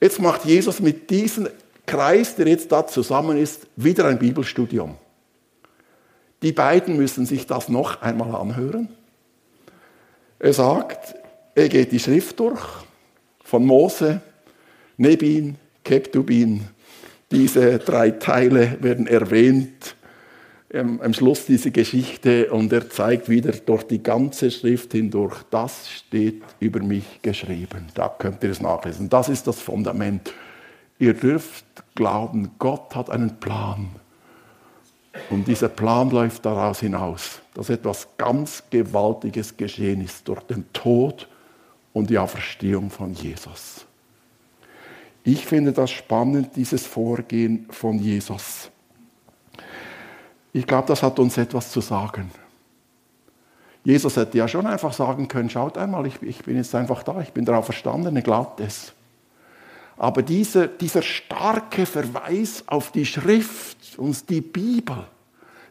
Jetzt 0.00 0.20
macht 0.20 0.44
Jesus 0.44 0.78
mit 0.78 1.10
diesem 1.10 1.48
Kreis, 1.84 2.36
der 2.36 2.46
jetzt 2.46 2.70
da 2.70 2.86
zusammen 2.86 3.38
ist, 3.38 3.66
wieder 3.74 4.04
ein 4.04 4.20
Bibelstudium. 4.20 4.94
Die 6.42 6.52
beiden 6.52 6.96
müssen 6.96 7.26
sich 7.26 7.46
das 7.46 7.68
noch 7.68 8.02
einmal 8.02 8.36
anhören. 8.36 8.88
Er 10.38 10.52
sagt, 10.52 11.16
er 11.56 11.68
geht 11.68 11.90
die 11.90 11.98
Schrift 11.98 12.38
durch, 12.38 12.62
von 13.42 13.66
Mose, 13.66 14.20
Nebin, 14.96 15.56
Keptubin, 15.82 16.68
diese 17.30 17.78
drei 17.78 18.10
Teile 18.10 18.76
werden 18.80 19.06
erwähnt 19.06 19.96
am 20.74 21.14
Schluss 21.14 21.46
dieser 21.46 21.70
Geschichte 21.70 22.50
und 22.50 22.72
er 22.72 22.90
zeigt 22.90 23.28
wieder 23.28 23.52
durch 23.52 23.84
die 23.84 24.02
ganze 24.02 24.50
Schrift 24.50 24.92
hindurch, 24.92 25.36
das 25.50 25.88
steht 25.90 26.42
über 26.60 26.80
mich 26.80 27.22
geschrieben. 27.22 27.86
Da 27.94 28.08
könnt 28.08 28.42
ihr 28.42 28.50
es 28.50 28.60
nachlesen. 28.60 29.08
Das 29.08 29.28
ist 29.28 29.46
das 29.46 29.60
Fundament. 29.60 30.32
Ihr 30.98 31.14
dürft 31.14 31.64
glauben, 31.94 32.50
Gott 32.58 32.94
hat 32.94 33.10
einen 33.10 33.38
Plan. 33.38 33.88
Und 35.30 35.46
dieser 35.46 35.68
Plan 35.68 36.10
läuft 36.10 36.44
daraus 36.44 36.80
hinaus, 36.80 37.40
dass 37.54 37.70
etwas 37.70 38.08
ganz 38.18 38.64
Gewaltiges 38.68 39.56
geschehen 39.56 40.02
ist 40.02 40.28
durch 40.28 40.42
den 40.42 40.70
Tod 40.72 41.28
und 41.92 42.10
die 42.10 42.18
Auferstehung 42.18 42.90
von 42.90 43.14
Jesus. 43.14 43.85
Ich 45.26 45.44
finde 45.44 45.72
das 45.72 45.90
spannend, 45.90 46.54
dieses 46.54 46.86
Vorgehen 46.86 47.66
von 47.70 47.98
Jesus. 47.98 48.70
Ich 50.52 50.68
glaube, 50.68 50.86
das 50.86 51.02
hat 51.02 51.18
uns 51.18 51.36
etwas 51.36 51.72
zu 51.72 51.80
sagen. 51.80 52.30
Jesus 53.82 54.16
hätte 54.16 54.38
ja 54.38 54.46
schon 54.46 54.68
einfach 54.68 54.92
sagen 54.92 55.26
können, 55.26 55.50
schaut 55.50 55.78
einmal, 55.78 56.06
ich, 56.06 56.22
ich 56.22 56.44
bin 56.44 56.56
jetzt 56.56 56.72
einfach 56.76 57.02
da, 57.02 57.20
ich 57.20 57.32
bin 57.32 57.44
darauf 57.44 57.64
verstanden, 57.64 58.14
er 58.14 58.22
glaubt 58.22 58.60
es. 58.60 58.92
Aber 59.96 60.22
dieser, 60.22 60.68
dieser 60.68 61.02
starke 61.02 61.86
Verweis 61.86 62.62
auf 62.68 62.92
die 62.92 63.04
Schrift 63.04 63.98
und 63.98 64.30
die 64.30 64.40
Bibel, 64.40 65.08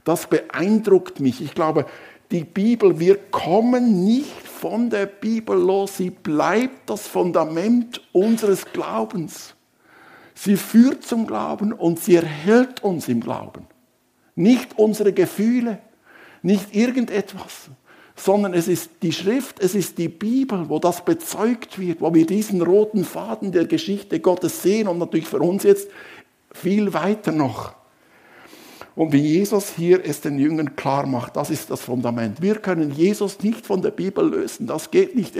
das 0.03 0.27
beeindruckt 0.27 1.21
mich. 1.21 1.41
Ich 1.41 1.55
glaube, 1.55 1.85
die 2.31 2.43
Bibel, 2.43 2.99
wir 2.99 3.15
kommen 3.15 4.03
nicht 4.03 4.44
von 4.55 4.89
der 4.89 5.05
Bibel 5.05 5.57
los, 5.57 5.97
sie 5.97 6.09
bleibt 6.09 6.89
das 6.89 7.07
Fundament 7.07 8.01
unseres 8.13 8.65
Glaubens. 8.65 9.53
Sie 10.33 10.57
führt 10.57 11.03
zum 11.03 11.27
Glauben 11.27 11.71
und 11.71 11.99
sie 11.99 12.15
erhält 12.15 12.83
uns 12.83 13.07
im 13.07 13.21
Glauben. 13.21 13.67
Nicht 14.35 14.77
unsere 14.77 15.13
Gefühle, 15.13 15.79
nicht 16.41 16.75
irgendetwas, 16.75 17.69
sondern 18.15 18.53
es 18.53 18.67
ist 18.67 18.91
die 19.01 19.11
Schrift, 19.11 19.59
es 19.59 19.75
ist 19.75 19.97
die 19.97 20.09
Bibel, 20.09 20.69
wo 20.69 20.79
das 20.79 21.03
bezeugt 21.03 21.79
wird, 21.79 22.01
wo 22.01 22.13
wir 22.13 22.25
diesen 22.25 22.61
roten 22.61 23.03
Faden 23.03 23.51
der 23.51 23.65
Geschichte 23.65 24.19
Gottes 24.19 24.61
sehen 24.61 24.87
und 24.87 24.97
natürlich 24.97 25.27
für 25.27 25.39
uns 25.39 25.63
jetzt 25.63 25.89
viel 26.51 26.93
weiter 26.93 27.31
noch. 27.31 27.75
Und 28.95 29.11
wie 29.11 29.19
Jesus 29.19 29.73
hier 29.75 30.05
es 30.05 30.21
den 30.21 30.39
Jüngern 30.39 30.75
klar 30.75 31.05
macht, 31.05 31.35
das 31.35 31.49
ist 31.49 31.69
das 31.69 31.81
Fundament. 31.81 32.41
Wir 32.41 32.55
können 32.55 32.91
Jesus 32.91 33.41
nicht 33.41 33.65
von 33.65 33.81
der 33.81 33.91
Bibel 33.91 34.29
lösen. 34.29 34.67
Das 34.67 34.89
geht 34.89 35.15
nicht. 35.15 35.35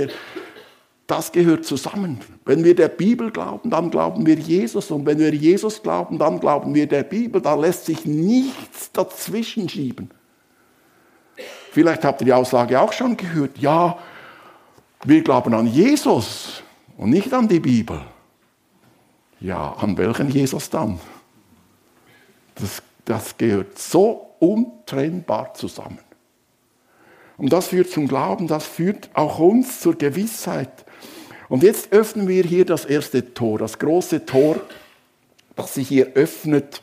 Das 1.08 1.32
gehört 1.32 1.66
zusammen. 1.66 2.20
Wenn 2.44 2.64
wir 2.64 2.76
der 2.76 2.90
Bibel 2.90 3.32
glauben, 3.32 3.70
dann 3.70 3.92
glauben 3.92 4.26
wir 4.26 4.36
Jesus. 4.36 4.92
Und 4.92 5.06
wenn 5.06 5.20
wir 5.20 5.34
Jesus 5.34 5.82
glauben, 5.82 6.18
dann 6.18 6.40
glauben 6.40 6.76
wir 6.76 6.88
der 6.88 7.04
Bibel. 7.04 7.40
Da 7.42 7.56
lässt 7.56 7.86
sich 7.86 8.06
nichts 8.06 8.92
dazwischen 8.92 9.70
schieben. 9.70 10.10
Vielleicht 11.72 12.04
habt 12.04 12.22
ihr 12.22 12.26
die 12.26 12.34
Aussage 12.34 12.80
auch 12.80 12.92
schon 12.92 13.16
gehört. 13.16 13.58
Ja, 13.58 13.98
wir 15.06 15.22
glauben 15.22 15.54
an 15.54 15.68
Jesus 15.68 16.64
und 16.98 17.10
nicht 17.12 17.34
an 17.34 17.48
die 17.48 17.60
Bibel. 17.60 18.02
Ja, 19.40 19.74
an 19.74 19.98
welchen 19.98 20.30
Jesus 20.30 20.70
dann? 20.70 21.00
Das 22.56 22.82
das 23.06 23.38
gehört 23.38 23.80
so 23.80 24.36
untrennbar 24.40 25.54
zusammen. 25.54 26.00
Und 27.38 27.52
das 27.52 27.68
führt 27.68 27.90
zum 27.90 28.08
Glauben, 28.08 28.48
das 28.48 28.66
führt 28.66 29.10
auch 29.14 29.40
uns 29.40 29.80
zur 29.80 29.96
Gewissheit. 29.96 30.86
Und 31.50 31.64
jetzt 31.64 31.92
öffnen 31.92 32.28
wir 32.28 32.44
hier 32.44 32.66
das 32.66 32.86
erste 32.86 33.34
Tor, 33.34 33.60
das 33.60 33.78
große 33.78 34.26
Tor, 34.26 34.60
das 35.56 35.74
sich 35.74 35.88
hier 35.88 36.14
öffnet. 36.16 36.82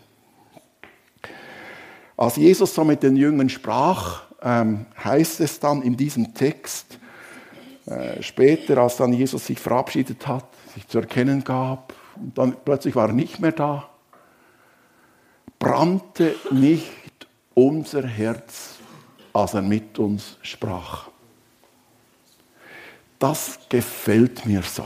Als 2.16 2.37
Jesus 2.37 2.74
so 2.74 2.85
mit 2.85 3.02
den 3.02 3.16
Jüngern 3.16 3.48
sprach, 3.48 4.22
ähm, 4.42 4.87
heißt 5.02 5.40
es 5.40 5.58
dann 5.58 5.82
in 5.82 5.96
diesem 5.96 6.35
Text, 6.35 6.98
äh, 7.87 8.22
später, 8.22 8.78
als 8.78 8.96
dann 8.96 9.12
Jesus 9.12 9.46
sich 9.46 9.58
verabschiedet 9.58 10.26
hat, 10.26 10.46
sich 10.74 10.87
zu 10.87 10.98
erkennen 10.98 11.42
gab, 11.42 11.94
und 12.16 12.37
dann 12.37 12.54
plötzlich 12.64 12.94
war 12.94 13.08
er 13.08 13.14
nicht 13.14 13.40
mehr 13.40 13.52
da, 13.52 13.88
brannte 15.62 16.35
nicht 16.51 16.90
unser 17.55 18.05
Herz, 18.05 18.79
als 19.33 19.55
er 19.55 19.62
mit 19.62 19.96
uns 19.96 20.37
sprach. 20.42 21.09
Das 23.20 23.61
gefällt 23.68 24.44
mir 24.44 24.62
so. 24.62 24.85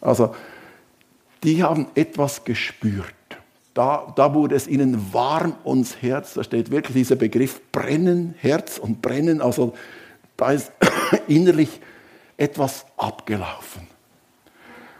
Also, 0.00 0.34
die 1.44 1.62
haben 1.62 1.88
etwas 1.94 2.42
gespürt. 2.44 3.12
Da, 3.74 4.10
da 4.16 4.32
wurde 4.32 4.54
es 4.54 4.66
ihnen 4.66 5.12
warm 5.12 5.54
ums 5.66 6.00
Herz. 6.00 6.32
Da 6.32 6.42
steht 6.42 6.70
wirklich 6.70 6.94
dieser 6.94 7.16
Begriff 7.16 7.60
brennen, 7.70 8.34
Herz 8.38 8.78
und 8.78 9.02
brennen. 9.02 9.42
Also 9.42 9.74
da 10.38 10.50
ist 10.52 10.72
innerlich 11.28 11.78
etwas 12.38 12.86
abgelaufen. 12.96 13.86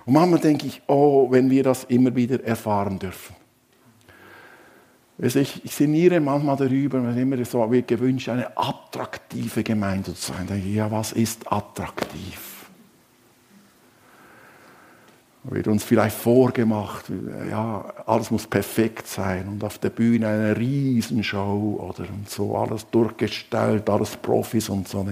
Und 0.04 0.12
manchmal 0.12 0.40
denke 0.40 0.66
ich, 0.66 0.82
oh, 0.86 1.30
wenn 1.30 1.48
wir 1.48 1.62
das 1.62 1.84
immer 1.84 2.14
wieder 2.14 2.44
erfahren 2.44 2.98
dürfen. 2.98 3.37
Ich, 5.20 5.62
sinniere 5.64 6.20
manchmal 6.20 6.56
darüber, 6.56 7.02
wenn 7.02 7.18
immer 7.18 7.44
so 7.44 7.68
wird 7.70 7.88
gewünscht, 7.88 8.28
eine 8.28 8.56
attraktive 8.56 9.64
Gemeinde 9.64 10.14
zu 10.14 10.32
sein. 10.32 10.46
Denke 10.46 10.68
ja, 10.68 10.88
was 10.90 11.10
ist 11.12 11.50
attraktiv? 11.50 12.48
Wird 15.42 15.66
uns 15.66 15.82
vielleicht 15.82 16.16
vorgemacht, 16.16 17.06
ja, 17.50 17.84
alles 18.06 18.30
muss 18.30 18.46
perfekt 18.46 19.06
sein 19.06 19.48
und 19.48 19.64
auf 19.64 19.78
der 19.78 19.90
Bühne 19.90 20.28
eine 20.28 20.56
Riesenshow 20.56 21.78
oder 21.80 22.08
und 22.10 22.28
so, 22.28 22.56
alles 22.56 22.88
durchgestellt, 22.90 23.88
alles 23.88 24.16
Profis 24.16 24.68
und 24.68 24.86
so. 24.86 25.06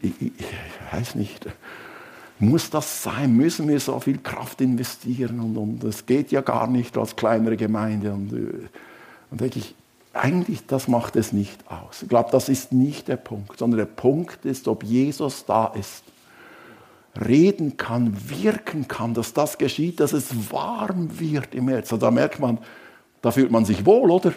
Ich, 0.00 0.22
ich, 0.22 0.32
ich 0.38 0.92
weiß 0.92 1.16
nicht. 1.16 1.46
Muss 2.38 2.70
das 2.70 3.02
sein? 3.02 3.36
Müssen 3.36 3.68
wir 3.68 3.78
so 3.78 3.98
viel 4.00 4.18
Kraft 4.18 4.60
investieren? 4.60 5.40
Und, 5.40 5.56
und 5.56 5.84
es 5.84 6.04
geht 6.04 6.32
ja 6.32 6.40
gar 6.40 6.66
nicht 6.66 6.96
als 6.98 7.14
kleinere 7.14 7.56
Gemeinde. 7.56 8.12
Und, 8.12 8.32
äh, 8.32 8.68
und 9.30 9.40
denke 9.40 9.60
ich, 9.60 9.74
eigentlich, 10.12 10.66
das 10.66 10.88
macht 10.88 11.16
es 11.16 11.32
nicht 11.32 11.58
aus. 11.70 12.02
Ich 12.02 12.08
glaube, 12.08 12.30
das 12.30 12.48
ist 12.48 12.72
nicht 12.72 13.08
der 13.08 13.16
Punkt, 13.16 13.58
sondern 13.58 13.78
der 13.78 13.86
Punkt 13.86 14.44
ist, 14.44 14.68
ob 14.68 14.84
Jesus 14.84 15.44
da 15.44 15.66
ist, 15.66 16.04
reden 17.20 17.76
kann, 17.76 18.16
wirken 18.28 18.88
kann, 18.88 19.14
dass 19.14 19.32
das 19.32 19.58
geschieht, 19.58 20.00
dass 20.00 20.12
es 20.12 20.50
warm 20.50 21.18
wird 21.18 21.54
im 21.54 21.68
Herzen. 21.68 21.98
Da 21.98 22.10
merkt 22.10 22.40
man, 22.40 22.58
da 23.22 23.30
fühlt 23.30 23.50
man 23.50 23.64
sich 23.64 23.86
wohl, 23.86 24.10
oder? 24.10 24.32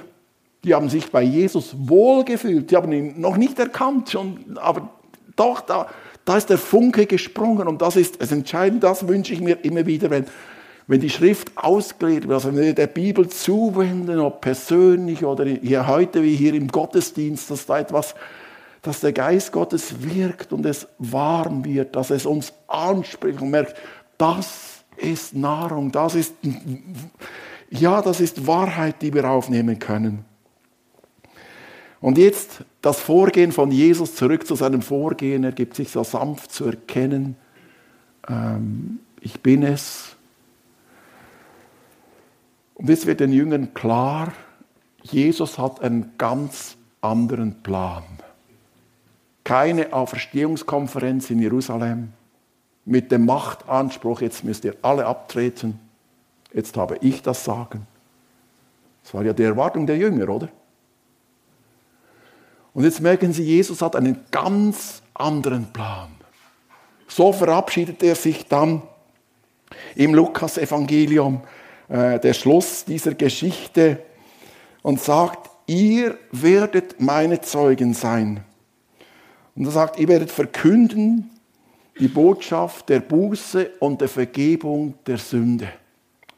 Die 0.63 0.73
haben 0.73 0.89
sich 0.89 1.11
bei 1.11 1.21
Jesus 1.21 1.75
wohl 1.77 2.23
gefühlt. 2.23 2.69
Die 2.71 2.75
haben 2.75 2.91
ihn 2.91 3.19
noch 3.19 3.37
nicht 3.37 3.57
erkannt, 3.59 4.09
schon, 4.09 4.57
aber 4.57 4.89
doch, 5.35 5.61
da, 5.61 5.87
da 6.27 6.35
ist 6.35 6.49
der 6.49 6.57
Funke 6.57 7.05
gesprungen 7.05 7.69
und 7.69 7.81
das 7.81 7.95
ist 7.95 8.21
das 8.21 8.33
Entscheidende, 8.33 8.85
das 8.85 9.07
wünsche 9.07 9.31
ich 9.31 9.39
mir 9.39 9.63
immer 9.63 9.85
wieder, 9.85 10.09
wenn, 10.09 10.25
wenn 10.85 10.99
die 10.99 11.09
Schrift 11.09 11.53
ausgelegt 11.55 12.27
wird, 12.27 12.33
also 12.33 12.49
wenn 12.49 12.65
wir 12.65 12.75
der 12.75 12.87
Bibel 12.87 13.29
zuwenden, 13.29 14.19
ob 14.19 14.41
persönlich 14.41 15.23
oder 15.23 15.45
hier 15.45 15.87
heute 15.87 16.23
wie 16.23 16.35
hier 16.35 16.53
im 16.53 16.67
Gottesdienst, 16.67 17.49
dass 17.49 17.65
da 17.65 17.79
etwas, 17.79 18.13
dass 18.81 18.99
der 18.99 19.13
Geist 19.13 19.53
Gottes 19.53 20.01
wirkt 20.01 20.51
und 20.51 20.65
es 20.65 20.89
warm 20.97 21.63
wird, 21.63 21.95
dass 21.95 22.09
es 22.09 22.25
uns 22.25 22.51
anspricht 22.67 23.39
und 23.41 23.49
merkt, 23.49 23.77
das 24.17 24.83
ist 24.97 25.33
Nahrung, 25.33 25.93
das 25.93 26.13
ist, 26.13 26.33
ja, 27.69 28.01
das 28.01 28.19
ist 28.19 28.45
Wahrheit, 28.45 29.01
die 29.01 29.13
wir 29.13 29.29
aufnehmen 29.29 29.79
können. 29.79 30.25
Und 31.99 32.17
jetzt 32.17 32.63
das 32.81 32.99
Vorgehen 32.99 33.51
von 33.51 33.71
Jesus 33.71 34.15
zurück 34.15 34.45
zu 34.45 34.55
seinem 34.55 34.81
Vorgehen. 34.81 35.43
Er 35.43 35.51
gibt 35.51 35.75
sich 35.75 35.89
so 35.89 36.03
sanft 36.03 36.51
zu 36.51 36.65
erkennen. 36.65 37.35
Ähm, 38.27 38.99
ich 39.19 39.41
bin 39.41 39.63
es. 39.63 40.15
Und 42.75 42.89
jetzt 42.89 43.07
wird 43.07 43.19
den 43.19 43.33
Jüngern 43.33 43.73
klar, 43.73 44.33
Jesus 45.01 45.57
hat 45.57 45.81
einen 45.81 46.13
ganz 46.17 46.77
anderen 47.01 47.63
Plan. 47.63 48.03
Keine 49.43 49.93
Auferstehungskonferenz 49.93 51.31
in 51.31 51.41
Jerusalem 51.41 52.13
mit 52.85 53.11
dem 53.11 53.25
Machtanspruch, 53.25 54.21
jetzt 54.21 54.43
müsst 54.43 54.63
ihr 54.65 54.75
alle 54.81 55.05
abtreten, 55.05 55.79
jetzt 56.53 56.77
habe 56.77 56.97
ich 57.01 57.21
das 57.21 57.43
Sagen. 57.43 57.87
Das 59.03 59.13
war 59.13 59.23
ja 59.23 59.33
die 59.33 59.43
Erwartung 59.43 59.87
der 59.87 59.97
Jünger, 59.97 60.29
oder? 60.29 60.49
Und 62.77 62.83
jetzt 62.83 63.01
merken 63.01 63.33
Sie, 63.33 63.41
Jesus 63.41 63.81
hat 63.81 63.95
einen 63.95 64.19
ganz 64.29 65.01
anderen 65.15 65.65
Plan. 65.73 66.09
So 67.07 67.33
verabschiedet 67.33 68.03
er 68.03 68.13
sich 68.13 68.45
dann 68.45 68.83
im 69.95 70.13
Lukas-Evangelium, 70.13 71.41
äh, 71.89 72.19
der 72.19 72.33
Schluss 72.33 72.85
dieser 72.85 73.15
Geschichte, 73.15 73.97
und 74.83 75.01
sagt, 75.01 75.49
ihr 75.65 76.19
werdet 76.31 77.01
meine 77.01 77.41
Zeugen 77.41 77.95
sein. 77.95 78.43
Und 79.55 79.65
er 79.65 79.71
sagt, 79.71 79.97
ihr 79.97 80.07
werdet 80.07 80.29
verkünden 80.29 81.31
die 81.99 82.07
Botschaft 82.07 82.89
der 82.89 82.99
Buße 82.99 83.71
und 83.79 84.01
der 84.01 84.07
Vergebung 84.07 84.93
der 85.07 85.17
Sünde. 85.17 85.69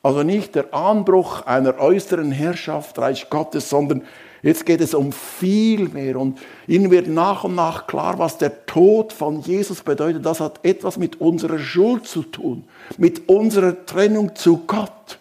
Also 0.01 0.23
nicht 0.23 0.55
der 0.55 0.73
Anbruch 0.73 1.41
einer 1.41 1.77
äußeren 1.79 2.31
Herrschaft, 2.31 2.97
Reich 2.97 3.29
Gottes, 3.29 3.69
sondern 3.69 4.03
Jetzt 4.41 4.65
geht 4.65 4.79
es 4.81 4.93
um 4.93 5.11
viel 5.11 5.89
mehr 5.89 6.17
und 6.17 6.39
ihnen 6.67 6.91
wird 6.91 7.07
nach 7.07 7.43
und 7.43 7.55
nach 7.55 7.87
klar, 7.87 8.19
was 8.19 8.37
der 8.37 8.65
Tod 8.65 9.11
von 9.11 9.41
Jesus 9.41 9.81
bedeutet. 9.81 10.25
Das 10.25 10.39
hat 10.39 10.63
etwas 10.63 10.97
mit 10.97 11.19
unserer 11.19 11.59
Schuld 11.59 12.07
zu 12.07 12.23
tun, 12.23 12.63
mit 12.97 13.27
unserer 13.27 13.85
Trennung 13.85 14.35
zu 14.35 14.61
Gott. 14.65 15.19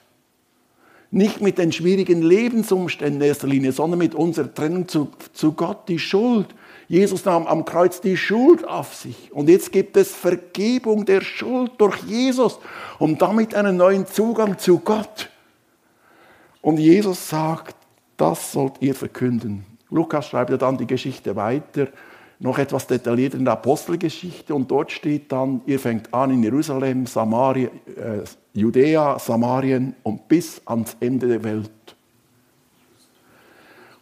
Nicht 1.11 1.41
mit 1.41 1.59
den 1.59 1.73
schwierigen 1.73 2.23
Lebensumständen 2.23 3.21
in 3.21 3.29
erster 3.29 3.49
Linie, 3.49 3.73
sondern 3.73 3.99
mit 3.99 4.15
unserer 4.15 4.53
Trennung 4.53 4.87
zu, 4.89 5.09
zu 5.33 5.53
Gott, 5.53 5.89
die 5.89 5.99
Schuld. 5.99 6.49
Jesus 6.87 7.25
nahm 7.25 7.47
am 7.47 7.65
Kreuz 7.65 8.01
die 8.01 8.17
Schuld 8.17 8.67
auf 8.69 8.95
sich. 8.95 9.33
Und 9.33 9.49
jetzt 9.49 9.73
gibt 9.73 9.97
es 9.97 10.15
Vergebung 10.15 11.07
der 11.07 11.23
Schuld 11.23 11.73
durch 11.79 11.97
Jesus 12.05 12.59
und 12.99 13.21
damit 13.21 13.55
einen 13.55 13.79
neuen 13.79 14.07
Zugang 14.07 14.59
zu 14.59 14.79
Gott. 14.79 15.31
Und 16.61 16.79
Jesus 16.79 17.29
sagt, 17.29 17.78
das 18.19 18.53
sollt 18.53 18.75
ihr 18.81 18.95
verkünden. 18.95 19.65
Lukas 19.91 20.27
schreibt 20.27 20.51
ja 20.51 20.59
dann 20.59 20.77
die 20.77 20.87
Geschichte 20.87 21.35
weiter, 21.37 21.89
noch 22.41 22.59
etwas 22.59 22.87
detaillierter 22.87 23.39
in 23.39 23.45
der 23.45 23.55
Apostelgeschichte 23.55 24.55
und 24.55 24.71
dort 24.71 24.93
steht 24.93 25.33
dann, 25.33 25.63
ihr 25.67 25.81
fängt 25.81 26.13
an 26.13 26.31
in 26.31 26.43
Jerusalem, 26.43 27.07
Samaria, 27.07 27.69
äh, 27.69 28.23
Judäa, 28.53 29.19
Samarien 29.19 29.95
und 30.03 30.29
bis 30.29 30.61
ans 30.67 30.97
Ende 31.01 31.27
der 31.27 31.43
Welt. 31.43 31.71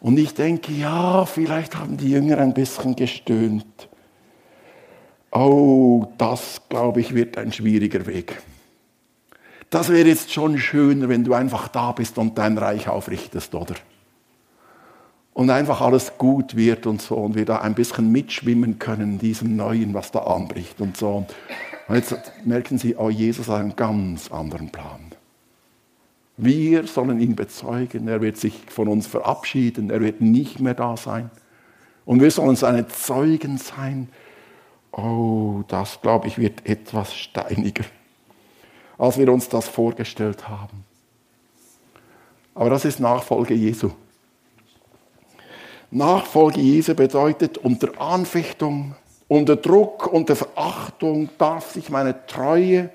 Und 0.01 0.19
ich 0.19 0.35
denke, 0.35 0.73
ja, 0.73 1.25
vielleicht 1.25 1.77
haben 1.77 1.97
die 1.97 2.11
Jünger 2.11 2.39
ein 2.39 2.53
bisschen 2.53 2.95
gestöhnt. 2.97 3.89
Oh, 5.31 6.07
das, 6.19 6.63
glaube 6.69 7.01
ich, 7.01 7.15
wird 7.15 7.39
ein 7.39 7.53
schwieriger 7.53 8.07
Weg. 8.07 8.43
Das 9.71 9.89
wäre 9.89 10.09
jetzt 10.09 10.33
schon 10.33 10.59
schöner, 10.59 11.09
wenn 11.09 11.25
du 11.25 11.35
einfach 11.35 11.69
da 11.69 11.93
bist 11.93 12.19
und 12.19 12.39
dein 12.39 12.57
Reich 12.57 12.89
aufrichtest, 12.89 13.55
oder? 13.55 13.75
Und 15.37 15.51
einfach 15.51 15.83
alles 15.83 16.17
gut 16.17 16.57
wird 16.57 16.87
und 16.87 17.03
so 17.03 17.17
und 17.17 17.35
wir 17.35 17.45
da 17.45 17.59
ein 17.59 17.75
bisschen 17.75 18.11
mitschwimmen 18.11 18.79
können 18.79 19.13
in 19.13 19.19
diesem 19.19 19.55
Neuen, 19.55 19.93
was 19.93 20.11
da 20.11 20.21
anbricht 20.21 20.81
und 20.81 20.97
so. 20.97 21.27
Und 21.89 21.95
jetzt 21.95 22.17
merken 22.47 22.79
Sie, 22.79 22.97
oh, 22.97 23.11
Jesus 23.11 23.47
hat 23.49 23.61
einen 23.61 23.77
ganz 23.77 24.33
anderen 24.33 24.71
Plan. 24.71 25.13
Wir 26.39 26.87
sollen 26.87 27.21
ihn 27.21 27.37
bezeugen. 27.37 28.09
Er 28.09 28.23
wird 28.23 28.39
sich 28.39 28.55
von 28.69 28.89
uns 28.89 29.07
verabschieden. 29.07 29.91
Er 29.91 30.01
wird 30.01 30.23
nicht 30.23 30.59
mehr 30.59 30.73
da 30.73 30.97
sein. 30.97 31.31
Und 32.07 32.23
wir 32.23 32.31
sollen 32.31 32.57
seine 32.57 32.89
Zeugen 32.89 33.59
sein. 33.59 34.09
Oh, 34.91 35.65
das, 35.69 36.01
glaube 36.01 36.29
ich, 36.29 36.39
wird 36.39 36.65
etwas 36.65 37.15
steiniger, 37.15 37.85
als 38.97 39.19
wir 39.19 39.31
uns 39.31 39.51
das 39.51 39.69
vorgestellt 39.69 40.49
haben. 40.49 40.85
Aber 42.55 42.71
das 42.71 42.87
ist 42.87 43.01
Nachfolge 43.01 43.53
Jesu. 43.53 43.91
Nachfolge 45.91 46.61
Jesu 46.61 46.95
bedeutet, 46.95 47.59
unter 47.59 48.01
Anfechtung, 48.01 48.95
unter 49.29 49.57
Druck, 49.57 50.13
unter 50.13 50.37
Verachtung 50.37 51.29
darf 51.39 51.73
sich 51.73 51.91
meine 51.91 52.27
Treue 52.27 52.91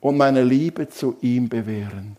und 0.00 0.16
meine 0.16 0.42
Liebe 0.42 0.88
zu 0.88 1.16
ihm 1.20 1.48
bewähren. 1.48 2.16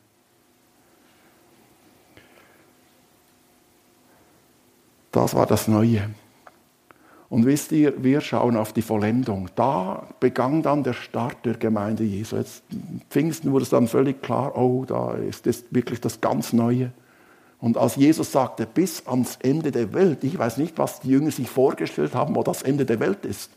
Das 5.12 5.34
war 5.34 5.45
das 5.45 5.67
Neue. 5.67 6.10
Und 7.30 7.45
wisst 7.45 7.71
ihr, 7.71 8.04
wir 8.04 8.21
schauen 8.21 8.56
auf 8.58 8.73
die 8.73 8.82
Vollendung. 8.82 9.49
Da 9.56 10.08
begann 10.19 10.62
dann 10.62 10.84
der 10.84 10.93
Start 10.93 11.45
der 11.45 11.56
Gemeinde 11.56 12.04
Jesu. 12.04 12.36
Jetzt 12.36 12.63
Pfingsten 13.10 13.51
wurde 13.51 13.63
es 13.63 13.69
dann 13.69 13.88
völlig 13.88 14.21
klar, 14.21 14.58
oh, 14.58 14.86
da 14.86 15.13
ist 15.13 15.45
das 15.45 15.65
wirklich 15.71 16.01
das 16.01 16.21
ganz 16.21 16.54
Neue. 16.54 16.91
Und 17.65 17.78
als 17.78 17.95
Jesus 17.95 18.32
sagte, 18.32 18.67
bis 18.67 19.08
ans 19.08 19.39
Ende 19.41 19.71
der 19.71 19.91
Welt, 19.91 20.23
ich 20.23 20.38
weiß 20.38 20.58
nicht, 20.58 20.78
was 20.78 20.99
die 20.99 21.10
Jünger 21.10 21.32
sich 21.32 21.49
vorgestellt 21.49 22.13
haben, 22.13 22.36
wo 22.36 22.43
das 22.43 22.62
Ende 22.62 22.86
der 22.86 22.99
Welt 22.99 23.25
ist. 23.25 23.49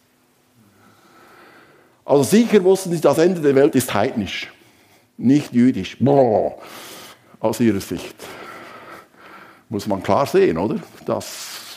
Also 2.07 2.23
sicher 2.23 2.65
wussten 2.65 2.91
sie, 2.91 3.03
das 3.03 3.19
Ende 3.19 3.43
der 3.43 3.55
Welt 3.55 3.75
ist 3.75 3.93
heidnisch, 3.93 4.51
nicht 5.19 5.53
jüdisch. 5.53 5.99
Boah, 6.01 6.57
aus 7.39 7.61
ihrer 7.61 7.83
Sicht. 7.83 8.17
Muss 9.69 9.87
man 9.87 10.03
klar 10.03 10.25
sehen, 10.25 10.57
oder? 10.57 10.77
Das 11.05 11.68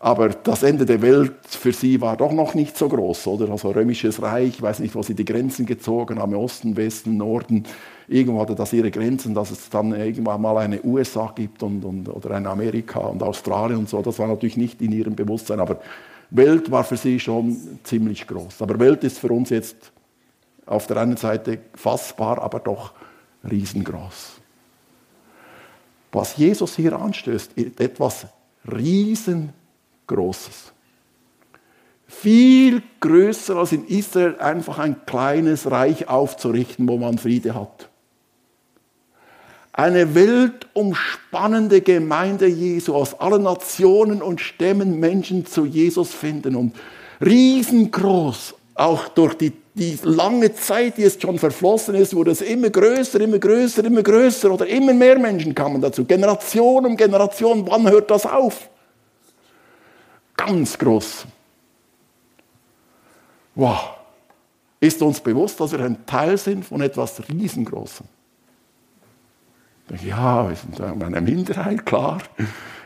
aber 0.00 0.28
das 0.28 0.62
Ende 0.62 0.86
der 0.86 1.02
Welt 1.02 1.32
für 1.44 1.72
sie 1.72 2.00
war 2.00 2.16
doch 2.16 2.32
noch 2.32 2.54
nicht 2.54 2.76
so 2.76 2.88
groß, 2.88 3.26
oder? 3.26 3.50
Also 3.50 3.70
römisches 3.72 4.22
Reich, 4.22 4.50
ich 4.50 4.62
weiß 4.62 4.78
nicht, 4.78 4.94
wo 4.94 5.02
sie 5.02 5.14
die 5.14 5.24
Grenzen 5.24 5.66
gezogen 5.66 6.20
haben, 6.20 6.36
Osten, 6.36 6.76
Westen, 6.76 7.16
Norden. 7.16 7.64
Irgendwo 8.06 8.40
hatte 8.40 8.54
das 8.54 8.72
ihre 8.72 8.92
Grenzen, 8.92 9.34
dass 9.34 9.50
es 9.50 9.68
dann 9.70 9.92
irgendwann 9.92 10.40
mal 10.40 10.56
eine 10.58 10.82
USA 10.84 11.32
gibt 11.34 11.64
und, 11.64 11.84
und, 11.84 12.08
oder 12.08 12.30
eine 12.30 12.48
Amerika 12.48 13.00
und 13.00 13.22
Australien 13.24 13.80
und 13.80 13.88
so. 13.88 14.00
Das 14.00 14.20
war 14.20 14.28
natürlich 14.28 14.56
nicht 14.56 14.80
in 14.80 14.92
ihrem 14.92 15.16
Bewusstsein, 15.16 15.58
aber 15.58 15.80
Welt 16.30 16.70
war 16.70 16.84
für 16.84 16.96
sie 16.96 17.18
schon 17.18 17.56
ziemlich 17.82 18.26
groß. 18.26 18.62
Aber 18.62 18.78
Welt 18.78 19.02
ist 19.02 19.18
für 19.18 19.32
uns 19.32 19.50
jetzt 19.50 19.90
auf 20.64 20.86
der 20.86 20.98
einen 20.98 21.16
Seite 21.16 21.58
fassbar, 21.74 22.40
aber 22.40 22.60
doch 22.60 22.92
riesengroß. 23.50 24.36
Was 26.12 26.36
Jesus 26.36 26.76
hier 26.76 26.96
anstößt, 26.96 27.52
ist 27.54 27.80
etwas 27.80 28.26
riesengroßes. 28.70 29.58
Großes. 30.08 30.72
Viel 32.08 32.82
größer 33.00 33.56
als 33.56 33.72
in 33.72 33.86
Israel 33.86 34.36
einfach 34.40 34.78
ein 34.78 34.96
kleines 35.06 35.70
Reich 35.70 36.08
aufzurichten, 36.08 36.88
wo 36.88 36.96
man 36.96 37.18
Friede 37.18 37.54
hat. 37.54 37.88
Eine 39.72 40.16
weltumspannende 40.16 41.82
Gemeinde 41.82 42.48
Jesu 42.48 42.94
aus 42.94 43.20
allen 43.20 43.44
Nationen 43.44 44.22
und 44.22 44.40
Stämmen 44.40 44.98
Menschen 44.98 45.46
zu 45.46 45.66
Jesus 45.66 46.12
finden 46.12 46.56
und 46.56 46.74
riesengroß, 47.24 48.54
auch 48.74 49.08
durch 49.08 49.34
die, 49.34 49.52
die 49.74 49.98
lange 50.02 50.54
Zeit, 50.54 50.96
die 50.96 51.02
jetzt 51.02 51.22
schon 51.22 51.38
verflossen 51.38 51.94
ist, 51.94 52.16
wurde 52.16 52.30
es 52.30 52.40
immer 52.40 52.70
größer, 52.70 53.20
immer 53.20 53.38
größer, 53.38 53.84
immer 53.84 54.02
größer 54.02 54.50
oder 54.50 54.66
immer 54.66 54.94
mehr 54.94 55.18
Menschen 55.18 55.54
kamen 55.54 55.80
dazu. 55.80 56.04
Generation 56.04 56.86
um 56.86 56.96
Generation, 56.96 57.64
wann 57.68 57.88
hört 57.88 58.10
das 58.10 58.24
auf? 58.24 58.68
Ganz 60.38 60.78
groß. 60.78 61.26
Wow. 63.56 63.90
Ist 64.80 65.02
uns 65.02 65.20
bewusst, 65.20 65.60
dass 65.60 65.72
wir 65.72 65.80
ein 65.80 66.06
Teil 66.06 66.38
sind 66.38 66.64
von 66.64 66.80
etwas 66.80 67.20
Riesengroßem? 67.28 68.06
Ja, 70.04 70.48
wir 70.48 70.54
sind 70.54 70.80
eine 70.80 71.20
Minderheit, 71.20 71.84
klar. 71.84 72.22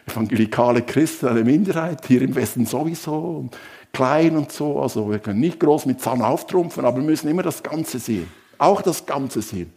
Evangelikale 0.07 0.83
Christen, 0.83 1.29
eine 1.29 1.45
Minderheit, 1.45 2.07
hier 2.07 2.23
im 2.23 2.35
Westen 2.35 2.65
sowieso, 2.65 3.49
klein 3.93 4.37
und 4.37 4.51
so. 4.51 4.81
Also 4.81 5.11
wir 5.11 5.19
können 5.19 5.41
nicht 5.41 5.61
groß 5.61 5.87
mit 5.87 6.01
Zahn 6.01 6.23
auftrumpfen, 6.23 6.85
aber 6.85 6.97
wir 6.97 7.05
müssen 7.05 7.29
immer 7.29 7.43
das 7.43 7.63
Ganze 7.63 7.99
sehen. 7.99 8.29
Auch 8.57 8.81
das 8.81 9.05
Ganze 9.05 9.43
sehen. 9.43 9.73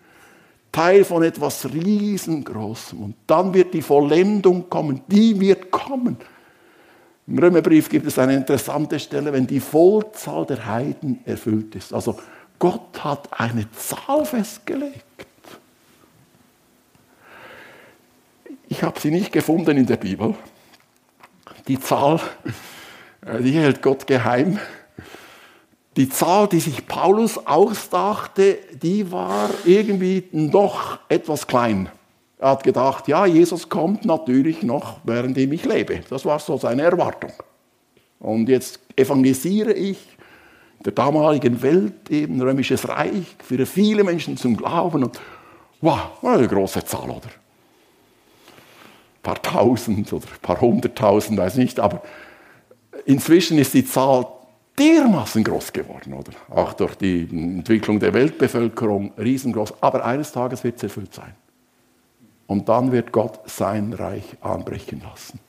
Teil 0.71 1.03
von 1.03 1.23
etwas 1.23 1.65
Riesengroßem. 1.73 3.01
Und 3.01 3.15
dann 3.27 3.53
wird 3.53 3.73
die 3.73 3.81
Vollendung 3.81 4.69
kommen, 4.69 5.01
die 5.07 5.37
wird 5.39 5.71
kommen. 5.71 6.17
Im 7.27 7.39
Römerbrief 7.39 7.89
gibt 7.89 8.05
es 8.05 8.19
eine 8.19 8.35
interessante 8.35 8.99
Stelle, 8.99 9.33
wenn 9.33 9.47
die 9.47 9.59
Vollzahl 9.59 10.45
der 10.45 10.65
Heiden 10.65 11.21
erfüllt 11.25 11.75
ist. 11.75 11.91
Also 11.91 12.19
Gott 12.59 13.03
hat 13.03 13.39
eine 13.39 13.67
Zahl 13.71 14.25
festgelegt. 14.25 15.03
Ich 18.67 18.83
habe 18.83 18.99
sie 18.99 19.11
nicht 19.11 19.31
gefunden 19.31 19.77
in 19.77 19.85
der 19.85 19.97
Bibel. 19.97 20.35
Die 21.67 21.79
Zahl, 21.79 22.19
äh, 23.25 23.41
die 23.41 23.53
hält 23.53 23.81
Gott 23.81 24.05
geheim. 24.05 24.59
Die 25.97 26.09
Zahl, 26.09 26.47
die 26.47 26.59
sich 26.59 26.85
Paulus 26.87 27.37
ausdachte, 27.47 28.59
die 28.73 29.11
war 29.11 29.49
irgendwie 29.63 30.27
noch 30.31 30.99
etwas 31.09 31.47
klein. 31.47 31.89
Er 32.37 32.49
hat 32.49 32.63
gedacht, 32.63 33.07
ja, 33.07 33.25
Jesus 33.25 33.69
kommt 33.69 34.05
natürlich 34.05 34.61
noch, 34.61 34.97
während 35.03 35.37
ich 35.37 35.65
lebe. 35.65 36.01
Das 36.09 36.25
war 36.25 36.39
so 36.39 36.57
seine 36.57 36.83
Erwartung. 36.83 37.31
Und 38.19 38.49
jetzt 38.49 38.79
evangelisiere 38.95 39.73
ich 39.73 39.97
der 40.83 40.93
damaligen 40.93 41.61
Welt, 41.61 42.09
eben 42.09 42.41
römisches 42.41 42.87
Reich, 42.87 43.35
führe 43.43 43.65
viele 43.65 44.03
Menschen 44.03 44.37
zum 44.37 44.55
Glauben 44.55 45.03
und 45.03 45.19
wow, 45.81 46.11
eine 46.21 46.47
große 46.47 46.83
Zahl, 46.85 47.09
oder? 47.09 47.29
Ein 49.17 49.23
paar 49.23 49.41
tausend 49.41 50.11
oder 50.13 50.25
ein 50.25 50.41
paar 50.41 50.61
hunderttausend, 50.61 51.39
weiß 51.39 51.55
nicht, 51.55 51.79
aber 51.79 52.03
inzwischen 53.05 53.57
ist 53.57 53.73
die 53.73 53.85
Zahl 53.85 54.27
dermaßen 54.77 55.43
groß 55.43 55.73
geworden, 55.73 56.13
oder? 56.13 56.31
Auch 56.49 56.73
durch 56.73 56.95
die 56.95 57.27
Entwicklung 57.31 57.99
der 57.99 58.13
Weltbevölkerung 58.13 59.13
riesengroß, 59.17 59.81
aber 59.81 60.05
eines 60.05 60.31
Tages 60.31 60.63
wird 60.63 60.77
es 60.77 60.83
erfüllt 60.83 61.13
sein. 61.13 61.33
Und 62.47 62.69
dann 62.69 62.91
wird 62.91 63.11
Gott 63.11 63.49
sein 63.49 63.93
Reich 63.93 64.37
anbrechen 64.41 65.01
lassen. 65.01 65.39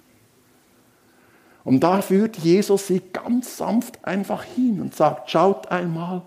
Und 1.64 1.80
da 1.80 2.00
führt 2.00 2.36
Jesus 2.36 2.86
sie 2.86 3.02
ganz 3.12 3.56
sanft 3.56 4.04
einfach 4.04 4.44
hin 4.44 4.80
und 4.80 4.94
sagt, 4.94 5.30
schaut 5.30 5.68
einmal, 5.68 6.22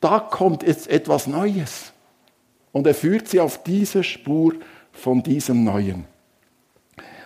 da 0.00 0.20
kommt 0.20 0.62
jetzt 0.62 0.88
etwas 0.88 1.26
Neues. 1.26 1.92
Und 2.70 2.86
er 2.86 2.94
führt 2.94 3.28
sie 3.28 3.40
auf 3.40 3.62
diese 3.62 4.04
Spur 4.04 4.54
von 4.92 5.22
diesem 5.22 5.64
Neuen. 5.64 6.06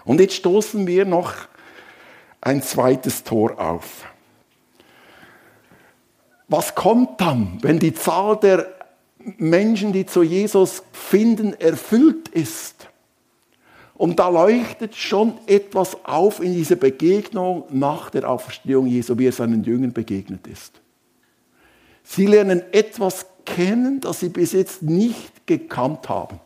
Und 0.04 0.20
jetzt 0.20 0.34
stoßen 0.34 0.86
wir 0.86 1.04
noch 1.04 1.34
ein 2.40 2.62
zweites 2.62 3.24
Tor 3.24 3.60
auf. 3.60 4.06
Was 6.48 6.74
kommt 6.74 7.20
dann, 7.20 7.58
wenn 7.62 7.78
die 7.78 7.92
Zahl 7.92 8.36
der 8.36 8.75
Menschen, 9.38 9.92
die 9.92 10.06
zu 10.06 10.22
Jesus 10.22 10.82
finden, 10.92 11.52
erfüllt 11.54 12.28
ist. 12.28 12.88
Und 13.94 14.18
da 14.18 14.28
leuchtet 14.28 14.94
schon 14.94 15.38
etwas 15.46 16.04
auf 16.04 16.40
in 16.40 16.52
dieser 16.52 16.76
Begegnung 16.76 17.64
nach 17.70 18.10
der 18.10 18.28
Auferstehung 18.28 18.86
Jesu, 18.86 19.18
wie 19.18 19.26
er 19.26 19.32
seinen 19.32 19.64
Jüngern 19.64 19.92
begegnet 19.92 20.46
ist. 20.46 20.80
Sie 22.04 22.26
lernen 22.26 22.62
etwas 22.72 23.26
kennen, 23.44 24.00
das 24.00 24.20
sie 24.20 24.28
bis 24.28 24.52
jetzt 24.52 24.82
nicht 24.82 25.46
gekannt 25.46 26.08
haben. 26.08 26.38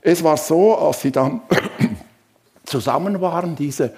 Es 0.00 0.22
war 0.24 0.36
so, 0.36 0.76
als 0.76 1.02
sie 1.02 1.10
dann 1.10 1.42
zusammen 2.64 3.20
waren, 3.20 3.56
diese 3.56 3.92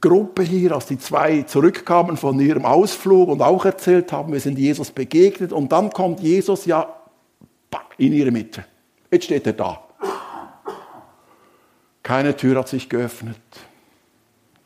Gruppe 0.00 0.42
hier, 0.42 0.72
als 0.72 0.86
die 0.86 0.98
zwei 0.98 1.42
zurückkamen 1.42 2.16
von 2.16 2.40
ihrem 2.40 2.64
Ausflug 2.64 3.28
und 3.28 3.42
auch 3.42 3.64
erzählt 3.64 4.12
haben, 4.12 4.32
wir 4.32 4.40
sind 4.40 4.58
Jesus 4.58 4.90
begegnet. 4.90 5.52
Und 5.52 5.72
dann 5.72 5.90
kommt 5.90 6.20
Jesus 6.20 6.64
ja 6.64 6.94
in 7.98 8.12
ihre 8.12 8.30
Mitte. 8.30 8.64
Jetzt 9.10 9.26
steht 9.26 9.46
er 9.46 9.52
da. 9.52 9.82
Keine 12.02 12.36
Tür 12.36 12.58
hat 12.58 12.68
sich 12.68 12.88
geöffnet, 12.88 13.38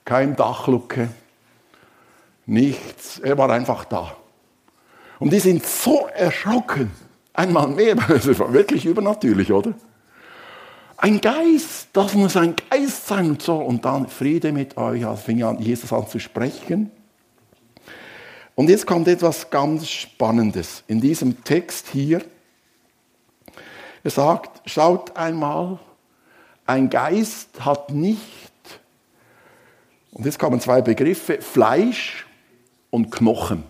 kein 0.04 0.36
Dachluke, 0.36 1.10
nichts. 2.46 3.18
Er 3.18 3.36
war 3.36 3.50
einfach 3.50 3.84
da. 3.84 4.16
Und 5.18 5.32
die 5.32 5.40
sind 5.40 5.64
so 5.64 6.06
erschrocken. 6.14 6.90
Einmal 7.34 7.68
mehr, 7.68 7.94
das 8.08 8.38
war 8.38 8.52
wirklich 8.52 8.86
übernatürlich, 8.86 9.52
oder? 9.52 9.74
Ein 10.96 11.20
Geist, 11.20 11.88
das 11.92 12.14
muss 12.14 12.36
ein 12.36 12.54
Geist 12.70 13.06
sein 13.06 13.30
und 13.30 13.42
so. 13.42 13.56
Und 13.56 13.84
dann 13.84 14.08
Friede 14.08 14.52
mit 14.52 14.76
euch. 14.76 15.04
Also 15.06 15.22
fing 15.22 15.42
an, 15.42 15.58
Jesus 15.60 15.92
an 15.92 16.08
zu 16.08 16.18
sprechen. 16.18 16.90
Und 18.54 18.70
jetzt 18.70 18.86
kommt 18.86 19.06
etwas 19.06 19.50
ganz 19.50 19.88
Spannendes. 19.88 20.82
In 20.86 21.00
diesem 21.00 21.44
Text 21.44 21.88
hier 21.88 22.22
Er 24.02 24.10
sagt, 24.10 24.62
schaut 24.70 25.16
einmal, 25.16 25.78
ein 26.64 26.88
Geist 26.90 27.64
hat 27.64 27.90
nicht, 27.90 28.22
und 30.16 30.24
jetzt 30.24 30.38
kommen 30.38 30.60
zwei 30.60 30.80
Begriffe, 30.80 31.42
Fleisch 31.42 32.24
und 32.88 33.10
Knochen. 33.10 33.64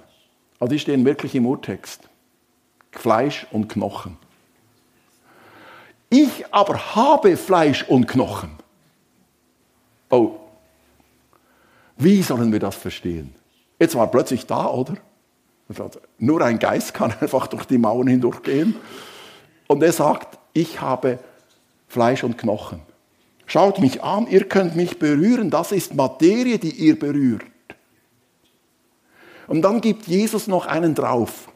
Also 0.60 0.72
die 0.72 0.78
stehen 0.78 1.04
wirklich 1.04 1.34
im 1.34 1.44
Urtext. 1.44 2.08
Fleisch 2.92 3.48
und 3.50 3.68
Knochen. 3.68 4.16
Ich 6.08 6.44
aber 6.52 6.94
habe 6.94 7.36
Fleisch 7.36 7.84
und 7.88 8.06
Knochen. 8.06 8.50
Oh, 10.10 10.36
wie 11.96 12.22
sollen 12.22 12.52
wir 12.52 12.60
das 12.60 12.76
verstehen? 12.76 13.34
Jetzt 13.78 13.94
war 13.94 14.10
plötzlich 14.10 14.46
da, 14.46 14.66
oder? 14.66 14.94
Nur 16.18 16.42
ein 16.42 16.58
Geist 16.58 16.94
kann 16.94 17.12
einfach 17.20 17.48
durch 17.48 17.64
die 17.64 17.78
Mauern 17.78 18.06
hindurchgehen. 18.06 18.76
Und 19.66 19.82
er 19.82 19.92
sagt, 19.92 20.38
ich 20.52 20.80
habe 20.80 21.18
Fleisch 21.88 22.22
und 22.22 22.38
Knochen. 22.38 22.82
Schaut 23.46 23.78
mich 23.78 24.02
an, 24.02 24.26
ihr 24.26 24.48
könnt 24.48 24.76
mich 24.76 24.98
berühren, 24.98 25.50
das 25.50 25.72
ist 25.72 25.94
Materie, 25.94 26.58
die 26.58 26.70
ihr 26.70 26.98
berührt. 26.98 27.44
Und 29.46 29.62
dann 29.62 29.80
gibt 29.80 30.06
Jesus 30.06 30.48
noch 30.48 30.66
einen 30.66 30.94
drauf 30.94 31.48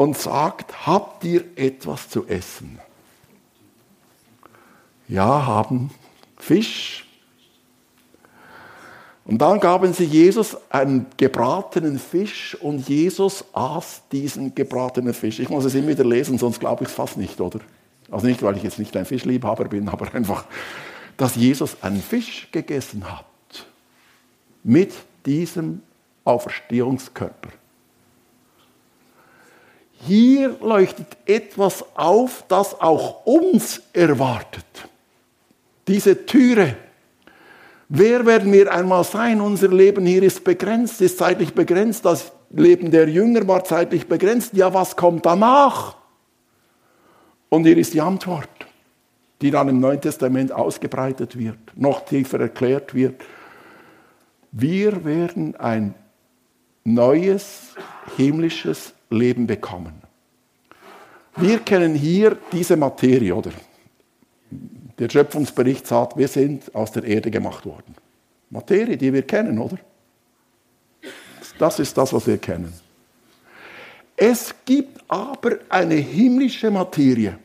und 0.00 0.16
sagt, 0.16 0.86
habt 0.86 1.24
ihr 1.24 1.44
etwas 1.56 2.08
zu 2.08 2.26
essen? 2.26 2.78
Ja, 5.08 5.44
haben 5.44 5.90
Fisch. 6.38 7.06
Und 9.26 9.42
dann 9.42 9.60
gaben 9.60 9.92
sie 9.92 10.06
Jesus 10.06 10.56
einen 10.70 11.04
gebratenen 11.18 11.98
Fisch 11.98 12.54
und 12.54 12.88
Jesus 12.88 13.44
aß 13.52 14.04
diesen 14.10 14.54
gebratenen 14.54 15.12
Fisch. 15.12 15.38
Ich 15.38 15.50
muss 15.50 15.66
es 15.66 15.74
immer 15.74 15.88
wieder 15.88 16.06
lesen, 16.06 16.38
sonst 16.38 16.60
glaube 16.60 16.84
ich 16.84 16.88
es 16.88 16.94
fast 16.94 17.18
nicht, 17.18 17.38
oder? 17.38 17.60
Also 18.10 18.26
nicht, 18.26 18.42
weil 18.42 18.56
ich 18.56 18.62
jetzt 18.62 18.78
nicht 18.78 18.96
ein 18.96 19.04
Fischliebhaber 19.04 19.66
bin, 19.66 19.86
aber 19.90 20.14
einfach, 20.14 20.46
dass 21.18 21.34
Jesus 21.34 21.76
einen 21.82 22.00
Fisch 22.00 22.48
gegessen 22.50 23.04
hat 23.04 23.26
mit 24.64 24.94
diesem 25.26 25.82
Auferstehungskörper. 26.24 27.50
Hier 30.06 30.56
leuchtet 30.60 31.06
etwas 31.26 31.84
auf, 31.94 32.44
das 32.48 32.80
auch 32.80 33.26
uns 33.26 33.82
erwartet. 33.92 34.64
Diese 35.86 36.24
Türe. 36.24 36.76
Wer 37.88 38.24
werden 38.24 38.52
wir 38.52 38.72
einmal 38.72 39.04
sein? 39.04 39.40
Unser 39.40 39.68
Leben 39.68 40.06
hier 40.06 40.22
ist 40.22 40.44
begrenzt, 40.44 41.00
ist 41.00 41.18
zeitlich 41.18 41.54
begrenzt. 41.54 42.04
Das 42.04 42.32
Leben 42.50 42.90
der 42.90 43.08
Jünger 43.08 43.46
war 43.46 43.64
zeitlich 43.64 44.06
begrenzt. 44.06 44.54
Ja, 44.54 44.72
was 44.72 44.96
kommt 44.96 45.26
danach? 45.26 45.96
Und 47.48 47.64
hier 47.64 47.76
ist 47.76 47.92
die 47.92 48.00
Antwort, 48.00 48.48
die 49.42 49.50
dann 49.50 49.68
im 49.68 49.80
Neuen 49.80 50.00
Testament 50.00 50.52
ausgebreitet 50.52 51.36
wird, 51.36 51.58
noch 51.74 52.04
tiefer 52.04 52.40
erklärt 52.40 52.94
wird. 52.94 53.20
Wir 54.52 55.04
werden 55.04 55.56
ein 55.56 55.94
neues 56.84 57.74
himmlisches 58.16 58.94
Leben 59.10 59.46
bekommen. 59.46 60.02
Wir 61.36 61.58
kennen 61.60 61.94
hier 61.94 62.36
diese 62.52 62.76
Materie, 62.76 63.34
oder? 63.34 63.52
Der 64.98 65.08
Schöpfungsbericht 65.08 65.86
sagt, 65.86 66.16
wir 66.16 66.28
sind 66.28 66.74
aus 66.74 66.92
der 66.92 67.04
Erde 67.04 67.30
gemacht 67.30 67.64
worden. 67.66 67.94
Materie, 68.50 68.96
die 68.96 69.12
wir 69.12 69.22
kennen, 69.22 69.58
oder? 69.58 69.78
Das 71.58 71.78
ist 71.78 71.96
das, 71.96 72.12
was 72.12 72.26
wir 72.26 72.38
kennen. 72.38 72.72
Es 74.16 74.54
gibt 74.64 75.00
aber 75.08 75.58
eine 75.68 75.94
himmlische 75.94 76.70
Materie. 76.70 77.38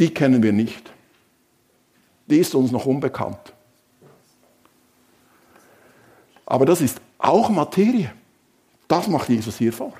Die 0.00 0.12
kennen 0.12 0.42
wir 0.42 0.52
nicht. 0.52 0.92
Die 2.26 2.38
ist 2.38 2.54
uns 2.54 2.72
noch 2.72 2.86
unbekannt. 2.86 3.52
Aber 6.46 6.66
das 6.66 6.80
ist 6.80 7.00
auch 7.18 7.48
Materie. 7.48 8.12
Das 8.88 9.08
macht 9.08 9.28
Jesus 9.28 9.58
hier 9.58 9.72
vor. 9.72 9.92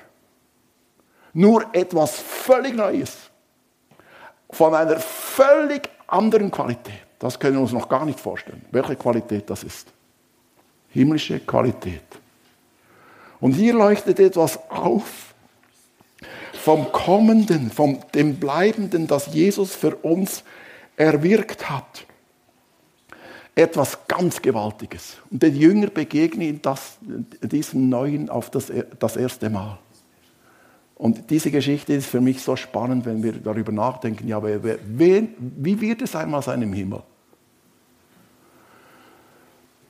Nur 1.33 1.65
etwas 1.73 2.15
völlig 2.15 2.75
Neues. 2.75 3.29
Von 4.49 4.73
einer 4.73 4.99
völlig 4.99 5.89
anderen 6.07 6.51
Qualität. 6.51 7.01
Das 7.19 7.39
können 7.39 7.55
wir 7.55 7.61
uns 7.61 7.71
noch 7.71 7.89
gar 7.89 8.05
nicht 8.05 8.19
vorstellen, 8.19 8.63
welche 8.71 8.95
Qualität 8.95 9.49
das 9.49 9.63
ist. 9.63 9.87
Himmlische 10.89 11.39
Qualität. 11.39 12.03
Und 13.39 13.53
hier 13.53 13.73
leuchtet 13.73 14.19
etwas 14.19 14.59
auf 14.69 15.33
vom 16.53 16.91
Kommenden, 16.91 17.69
vom 17.69 17.99
dem 18.13 18.37
Bleibenden, 18.37 19.07
das 19.07 19.33
Jesus 19.33 19.75
für 19.75 19.95
uns 19.97 20.43
erwirkt 20.95 21.69
hat 21.69 22.05
etwas 23.55 23.97
ganz 24.07 24.41
Gewaltiges. 24.41 25.17
Und 25.31 25.41
die 25.41 25.47
Jünger 25.47 25.87
begegnen 25.87 26.61
das, 26.61 26.97
diesem 27.41 27.89
Neuen 27.89 28.29
auf 28.29 28.49
das, 28.49 28.71
das 28.99 29.15
erste 29.15 29.49
Mal. 29.49 29.79
Und 30.95 31.29
diese 31.29 31.51
Geschichte 31.51 31.93
ist 31.93 32.07
für 32.07 32.21
mich 32.21 32.41
so 32.41 32.55
spannend, 32.55 33.05
wenn 33.05 33.23
wir 33.23 33.33
darüber 33.33 33.71
nachdenken, 33.71 34.27
ja, 34.27 34.41
wer, 34.43 34.63
wer, 34.63 35.23
wie 35.39 35.81
wird 35.81 36.01
es 36.01 36.15
einmal 36.15 36.41
sein 36.41 36.61
im 36.61 36.73
Himmel? 36.73 37.01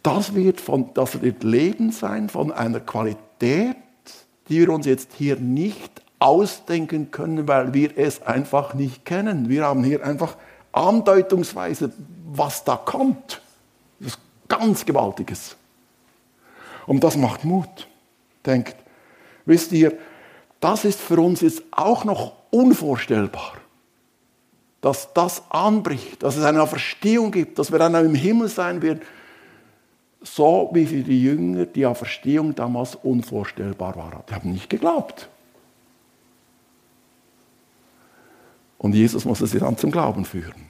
Das 0.01 0.35
wird, 0.35 0.61
von, 0.61 0.91
das 0.93 1.21
wird 1.21 1.43
Leben 1.43 1.91
sein 1.91 2.29
von 2.29 2.51
einer 2.51 2.79
Qualität, 2.79 3.75
die 4.49 4.59
wir 4.59 4.69
uns 4.69 4.85
jetzt 4.85 5.13
hier 5.13 5.37
nicht 5.37 6.01
ausdenken 6.19 7.09
können, 7.09 7.47
weil 7.47 7.73
wir 7.73 7.97
es 7.97 8.21
einfach 8.21 8.75
nicht 8.75 9.05
kennen. 9.05 9.49
Wir 9.49 9.65
haben 9.65 9.83
hier 9.83 10.05
einfach 10.05 10.37
andeutungsweise, 10.71 11.91
was 12.27 12.63
da 12.63 12.77
kommt. 12.77 13.41
Das 13.99 14.13
ist 14.13 14.19
ganz 14.47 14.85
Gewaltiges. 14.85 15.55
Und 16.85 17.03
das 17.03 17.17
macht 17.17 17.43
Mut. 17.43 17.87
Denkt, 18.45 18.75
wisst 19.45 19.71
ihr, 19.71 19.97
das 20.59 20.85
ist 20.85 20.99
für 20.99 21.19
uns 21.19 21.41
jetzt 21.41 21.63
auch 21.71 22.05
noch 22.05 22.33
unvorstellbar. 22.51 23.53
Dass 24.81 25.13
das 25.13 25.43
anbricht, 25.49 26.21
dass 26.21 26.37
es 26.37 26.45
eine 26.45 26.65
Verstehung 26.67 27.31
gibt, 27.31 27.57
dass 27.57 27.71
wir 27.71 27.79
dann 27.79 27.95
im 27.95 28.15
Himmel 28.15 28.49
sein 28.49 28.81
werden. 28.81 29.01
So 30.21 30.69
wie 30.73 30.85
für 30.85 31.03
die 31.03 31.23
Jünger 31.23 31.65
die 31.65 31.85
Auferstehung 31.85 32.55
damals 32.55 32.95
unvorstellbar 32.95 33.95
war. 33.95 34.23
Die 34.29 34.33
haben 34.33 34.51
nicht 34.51 34.69
geglaubt. 34.69 35.29
Und 38.77 38.93
Jesus 38.93 39.25
muss 39.25 39.39
sie 39.39 39.59
dann 39.59 39.77
zum 39.77 39.91
Glauben 39.91 40.25
führen. 40.25 40.69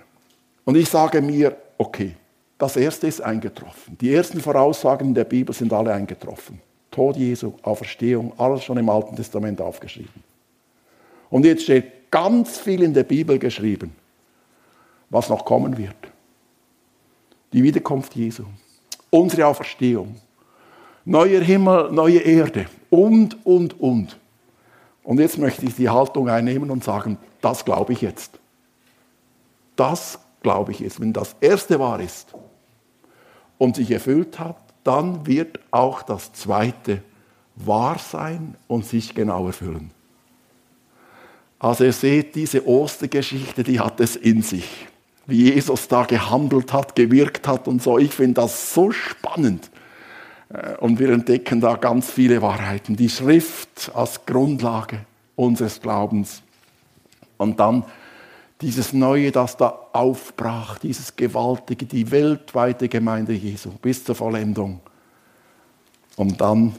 Und 0.63 0.75
ich 0.75 0.89
sage 0.89 1.21
mir, 1.21 1.55
okay, 1.77 2.15
das 2.57 2.75
erste 2.77 3.07
ist 3.07 3.21
eingetroffen. 3.21 3.97
Die 3.99 4.13
ersten 4.13 4.39
Voraussagen 4.39 5.13
der 5.13 5.25
Bibel 5.25 5.53
sind 5.53 5.73
alle 5.73 5.93
eingetroffen. 5.93 6.61
Tod 6.89 7.17
Jesu, 7.17 7.53
Auferstehung, 7.63 8.33
alles 8.37 8.63
schon 8.63 8.77
im 8.77 8.89
Alten 8.89 9.15
Testament 9.15 9.59
aufgeschrieben. 9.59 10.23
Und 11.29 11.45
jetzt 11.45 11.63
steht 11.63 12.09
ganz 12.09 12.57
viel 12.57 12.81
in 12.81 12.93
der 12.93 13.03
Bibel 13.03 13.37
geschrieben, 13.37 13.93
was 15.09 15.27
noch 15.27 15.43
kommen 15.43 15.77
wird. 15.77 15.95
Die 17.51 17.61
Wiederkunft 17.61 18.15
Jesu, 18.15 18.43
unsere 19.09 19.47
Auferstehung, 19.47 20.15
neuer 21.03 21.41
Himmel, 21.41 21.91
neue 21.91 22.19
Erde 22.19 22.67
und, 22.89 23.45
und, 23.45 23.79
und. 23.79 24.17
Und 25.03 25.19
jetzt 25.19 25.37
möchte 25.37 25.65
ich 25.65 25.75
die 25.75 25.89
Haltung 25.89 26.29
einnehmen 26.29 26.71
und 26.71 26.83
sagen, 26.83 27.17
das 27.41 27.65
glaube 27.65 27.93
ich 27.93 28.01
jetzt. 28.01 28.39
Das 29.75 30.19
glaube 30.45 30.71
ich 30.71 30.79
jetzt. 30.79 31.01
Wenn 31.01 31.11
das 31.11 31.35
erste 31.41 31.79
wahr 31.79 31.99
ist, 31.99 32.35
und 33.57 33.75
sich 33.75 33.91
erfüllt 33.91 34.39
hat, 34.39 34.57
dann 34.83 35.25
wird 35.25 35.59
auch 35.71 36.01
das 36.03 36.33
zweite 36.33 37.01
wahr 37.55 37.97
sein 37.99 38.55
und 38.67 38.85
sich 38.85 39.15
genau 39.15 39.47
erfüllen. 39.47 39.91
Also 41.57 41.85
ihr 41.85 41.93
seht, 41.93 42.35
diese 42.35 42.67
Ostergeschichte, 42.67 43.63
die 43.63 43.79
hat 43.79 43.99
es 43.99 44.15
in 44.15 44.41
sich. 44.41 44.87
Wie 45.25 45.53
Jesus 45.53 45.87
da 45.87 46.03
gehandelt 46.03 46.73
hat, 46.73 46.95
gewirkt 46.95 47.47
hat 47.47 47.67
und 47.67 47.81
so. 47.81 47.97
Ich 47.97 48.11
finde 48.11 48.35
das 48.41 48.73
so 48.73 48.91
spannend. 48.91 49.71
Äh, 50.49 50.75
und 50.77 50.99
wir 50.99 51.09
entdecken 51.09 51.61
da 51.61 51.75
ganz 51.75 52.11
viele 52.11 52.41
Wahrheiten. 52.41 52.95
Die 52.95 53.09
Schrift 53.09 53.91
als 53.95 54.25
Grundlage 54.25 54.99
unseres 55.35 55.81
Glaubens. 55.81 56.43
Und 57.37 57.59
dann 57.59 57.85
dieses 58.61 58.93
Neue, 58.93 59.31
das 59.31 59.57
da 59.57 59.87
aufbrach, 59.91 60.79
dieses 60.79 61.15
Gewaltige, 61.15 61.85
die 61.85 62.09
weltweite 62.11 62.87
Gemeinde 62.87 63.33
Jesu 63.33 63.71
bis 63.81 64.03
zur 64.03 64.15
Vollendung. 64.15 64.79
Und 66.15 66.39
dann 66.39 66.75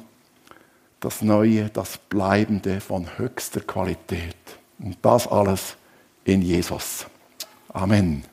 das 1.01 1.23
Neue, 1.23 1.69
das 1.69 1.99
Bleibende 1.99 2.81
von 2.81 3.19
höchster 3.19 3.61
Qualität. 3.61 4.37
Und 4.79 4.97
das 5.03 5.27
alles 5.27 5.77
in 6.25 6.43
Jesus. 6.43 7.07
Amen. 7.73 8.23